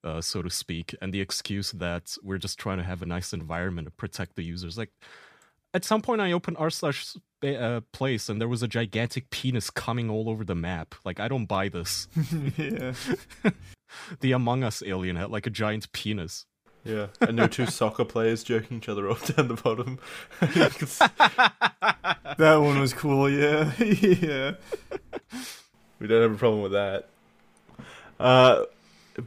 [0.03, 0.93] uh, so to speak.
[1.01, 4.43] And the excuse that we're just trying to have a nice environment to protect the
[4.43, 4.91] users, like.
[5.75, 9.69] At some point, I opened r slash uh, place and there was a gigantic penis
[9.69, 10.95] coming all over the map.
[11.03, 12.07] Like, I don't buy this.
[12.57, 12.93] yeah.
[14.21, 16.45] the Among Us alien had like a giant penis.
[16.85, 19.99] yeah, and no two soccer players jerking each other off down the bottom.
[20.41, 20.99] You can s-
[22.37, 23.73] That one was cool, yeah.
[23.79, 24.53] yeah.
[25.99, 27.09] we don't have a problem with that.
[28.17, 28.63] Uh,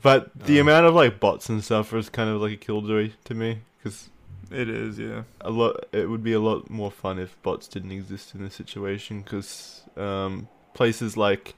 [0.03, 3.35] but the amount of like bots and stuff is kind of like a killjoy to
[3.35, 4.09] me because
[4.51, 5.23] It is, yeah.
[5.41, 8.55] a lot it would be a lot more fun if bots didn't exist in this
[8.55, 11.55] situation because um, places like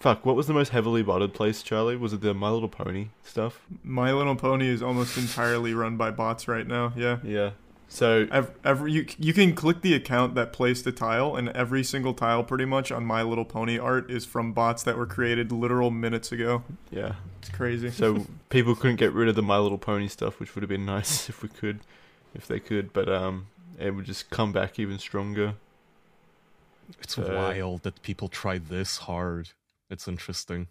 [0.00, 3.08] fuck what was the most heavily botted place charlie was it the my little pony
[3.24, 7.18] stuff My Little Pony is almost entirely run by bots right now, yeah.
[7.24, 7.50] yeah
[7.90, 11.82] so Every, every you you can click the account that placed the tile, and every
[11.82, 15.50] single tile pretty much on My Little Pony art is from bots that were created
[15.50, 16.62] literal minutes ago.
[16.90, 17.90] yeah It's crazy.
[17.90, 20.84] so people couldn't get rid of the my little pony stuff which would have been
[20.86, 21.80] nice if we could
[22.38, 23.46] if they could but um
[23.78, 25.54] it would just come back even stronger
[27.02, 29.50] It's Uh, wild that people try this hard.
[29.90, 30.68] It's interesting.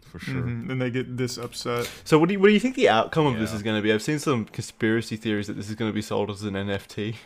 [0.00, 0.42] For sure.
[0.42, 1.84] Mhm, And they get this upset.
[2.04, 3.82] so what do you what do you think the outcome of this is going to
[3.82, 6.54] be i've seen some conspiracy theories that this is going to be sold as an
[6.54, 7.16] nft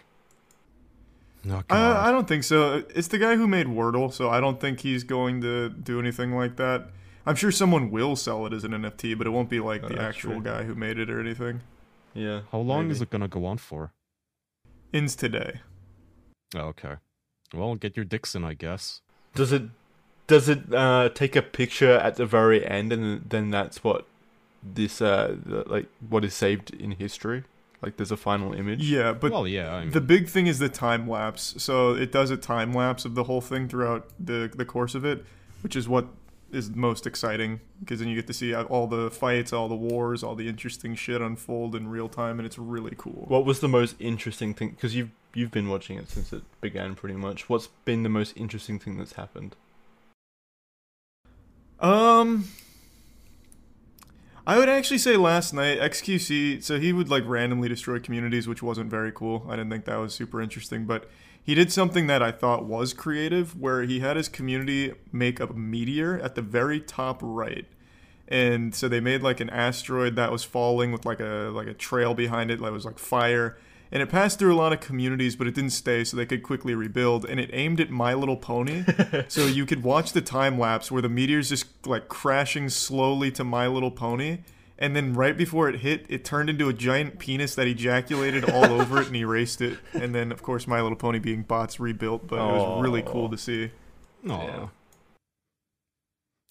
[1.47, 1.65] God.
[1.71, 2.85] Uh, I don't think so.
[2.95, 6.37] It's the guy who made Wordle, so I don't think he's going to do anything
[6.37, 6.87] like that.
[7.27, 9.89] I'm sure someone will sell it as an NFT, but it won't be like Oh,
[9.89, 10.43] the actual true.
[10.43, 11.61] guy who made it or anything.
[12.15, 12.93] Yeah How long maybe.
[12.93, 13.93] is it gonna go on for?
[14.93, 15.61] Ends today.
[16.55, 16.97] Oh, okay.
[17.55, 19.01] Well, get your dicks in, I guess.
[19.35, 19.63] Does it
[20.27, 24.07] does it uh, take a picture at the very end, and then that's what
[24.63, 27.45] this uh the, like what is saved in history?
[27.83, 28.89] Like there's a final image.
[28.89, 29.75] Yeah, but well, yeah.
[29.75, 31.55] I mean, the big thing is the time lapse.
[31.59, 35.05] So it does a time lapse of the whole thing throughout the the course of
[35.05, 35.25] it,
[35.63, 36.07] which is what
[36.53, 40.23] is most exciting because then you get to see all the fights, all the wars,
[40.23, 43.25] all the interesting shit unfold in real time, and it's really cool.
[43.29, 44.71] What was the most interesting thing?
[44.71, 47.49] Because you've you've been watching it since it began, pretty much.
[47.49, 49.57] What's been the most interesting thing that's happened?
[51.81, 52.49] Um,
[54.47, 56.63] I would actually say last night XQC.
[56.63, 59.47] So he would like randomly destroy communities, which wasn't very cool.
[59.49, 61.09] I didn't think that was super interesting, but
[61.45, 65.53] he did something that I thought was creative, where he had his community make a
[65.53, 67.67] meteor at the very top right.
[68.29, 71.75] And so they made like an asteroid that was falling with like a like a
[71.75, 73.59] trail behind it that was like fire.
[73.91, 76.43] And it passed through a lot of communities, but it didn't stay, so they could
[76.43, 77.27] quickly rebuild.
[77.27, 78.85] And it aimed at My Little Pony,
[79.29, 83.45] so you could watch the time lapse where the meteor's just like crashing slowly to
[83.45, 84.39] My Little Pony,
[84.83, 88.65] and then right before it hit, it turned into a giant penis that ejaculated all
[88.81, 89.79] over it and erased it.
[89.95, 93.31] And then, of course, My Little Pony being bots rebuilt, but it was really cool
[93.31, 93.71] to see.
[94.29, 94.43] Aw.
[94.43, 94.69] Yeah.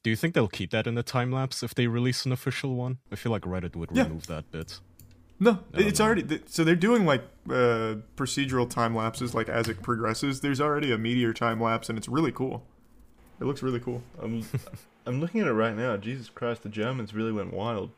[0.04, 2.74] Do you think they'll keep that in the time lapse if they release an official
[2.76, 2.98] one?
[3.12, 4.04] I feel like Reddit would Yeah.
[4.04, 4.80] remove that bit.
[5.40, 6.06] No, it's know.
[6.06, 10.42] already so they're doing like uh, procedural time lapses, like as it progresses.
[10.42, 12.64] There's already a meteor time lapse, and it's really cool.
[13.40, 14.04] It looks really cool.
[14.22, 14.46] I'm
[15.08, 15.98] I'm looking at it right now.
[15.98, 17.90] Jesus Christ, the Germans really went wild.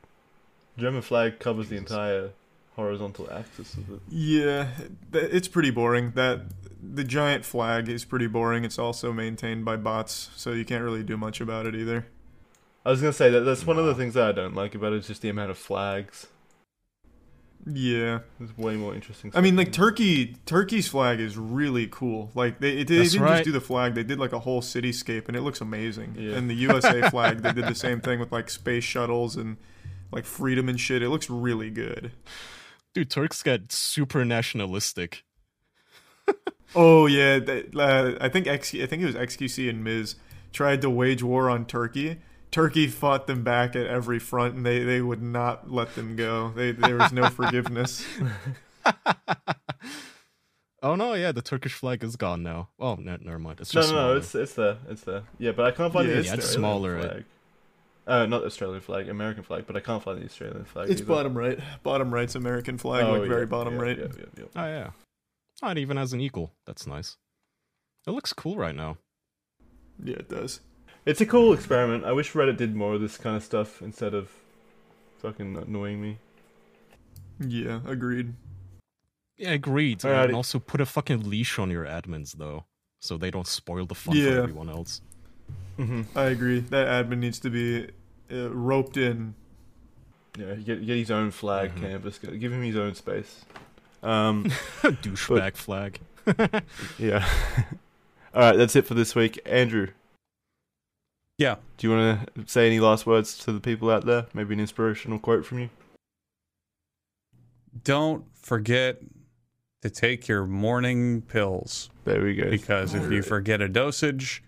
[0.78, 2.32] German flag covers the entire
[2.76, 4.00] horizontal axis of it.
[4.10, 4.70] Yeah,
[5.12, 6.12] th- it's pretty boring.
[6.16, 6.42] That
[6.82, 8.66] the giant flag is pretty boring.
[8.66, 12.08] It's also maintained by bots, so you can't really do much about it either.
[12.86, 14.94] I was gonna say that that's one of the things that I don't like about
[14.94, 16.28] it is just the amount of flags.
[17.66, 19.32] Yeah, it's way more interesting.
[19.34, 20.36] I mean, like Turkey.
[20.46, 22.30] Turkey's flag is really cool.
[22.36, 23.36] Like they, it, they didn't right.
[23.36, 26.16] just do the flag; they did like a whole cityscape, and it looks amazing.
[26.18, 26.36] Yeah.
[26.36, 29.56] And the USA flag, they did the same thing with like space shuttles and
[30.14, 31.02] like freedom and shit.
[31.02, 32.12] It looks really good.
[32.94, 35.24] Dude, Turks get super nationalistic.
[36.76, 40.16] Oh yeah, that, uh, I think X, I think it was XQC and Miz
[40.52, 42.18] tried to wage war on Turkey.
[42.50, 46.50] Turkey fought them back at every front, and they, they would not let them go.
[46.56, 48.04] They, there was no forgiveness.
[50.82, 52.68] Oh no, yeah, the Turkish flag is gone now.
[52.78, 53.62] Oh, no, never mind.
[53.62, 54.18] It's no, just no, no, smaller.
[54.18, 55.24] it's it's there, it's there.
[55.40, 57.04] Yeah, but I can't find Yeah, the it's smaller, right?
[57.06, 57.26] flag.
[58.06, 60.90] Uh, not Australian flag, American flag, but I can't find the Australian flag.
[60.90, 61.08] It's either.
[61.08, 63.98] bottom right, bottom right's American flag, Oh, like very bottom yeah, right.
[63.98, 64.44] Yeah, yeah, yeah.
[64.56, 64.90] Oh yeah.
[65.62, 66.52] Oh, it even has an eagle.
[66.66, 67.16] That's nice.
[68.06, 68.98] It looks cool right now.
[70.04, 70.60] Yeah, it does.
[71.06, 72.04] It's a cool experiment.
[72.04, 74.30] I wish Reddit did more of this kind of stuff instead of
[75.22, 76.18] fucking annoying me.
[77.40, 78.34] Yeah, agreed.
[79.38, 80.00] Yeah, agreed.
[80.00, 80.26] Alrighty.
[80.26, 82.66] And also put a fucking leash on your admins though,
[83.00, 84.32] so they don't spoil the fun Yeah.
[84.32, 85.02] for everyone else.
[85.80, 86.18] Mm-hmm.
[86.18, 86.60] I agree.
[86.60, 87.90] That admin needs to be
[88.32, 89.34] uh, roped in.
[90.38, 91.82] Yeah, get get his own flag Mhm.
[91.82, 92.20] canvas.
[92.20, 93.46] Give him his own space.
[94.02, 94.46] Um,
[94.82, 96.00] Douchebag flag.
[97.00, 97.28] yeah.
[98.34, 99.40] All right, that's it for this week.
[99.46, 99.88] Andrew,
[101.38, 101.56] Yeah.
[101.78, 104.26] do you want to say any last words to the people out there?
[104.34, 105.70] Maybe an inspirational quote from you.
[107.84, 109.02] Don't forget
[109.82, 112.50] to take your morning pills There we go.
[112.50, 114.44] because if you forget a dosage,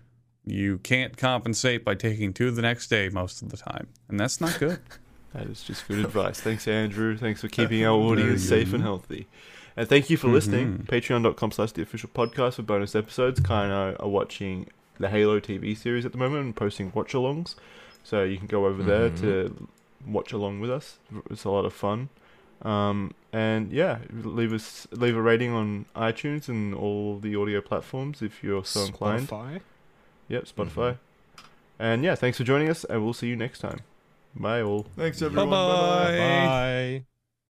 [0.46, 3.88] you can't compensate by taking two the next day most of the time.
[4.08, 4.78] And that's not good.
[5.32, 6.40] That is just good advice.
[6.40, 7.14] Thanks, Andrew.
[7.14, 9.26] Thanks for keeping our Very audience safe and healthy.
[9.76, 10.78] And thank you for listening.
[10.78, 10.86] Mhm.
[10.86, 13.40] Patreon.com slash the official podcast for bonus episodes.
[13.40, 14.68] Kaya and I are watching
[14.98, 17.54] the Halo TV series at the moment and posting watch alongs.
[18.02, 19.20] So you can go over there Mhm.
[19.20, 19.68] to
[20.06, 20.98] watch along with us.
[21.28, 22.08] It's a lot of fun.
[22.62, 28.22] Um, and yeah, leave us leave a rating on iTunes and all the audio platforms
[28.22, 29.28] if you're so inclined.
[30.28, 30.32] Spotify.
[30.34, 30.80] Yep, mm-hmm.
[30.80, 30.98] Spotify.
[31.78, 33.80] And yeah, thanks for joining us, and we'll see you next time.
[34.34, 34.86] Bye all.
[34.96, 35.50] Thanks everyone.
[35.50, 36.04] Bye-bye.
[36.04, 37.00] Bye-bye.
[37.00, 37.15] Bye.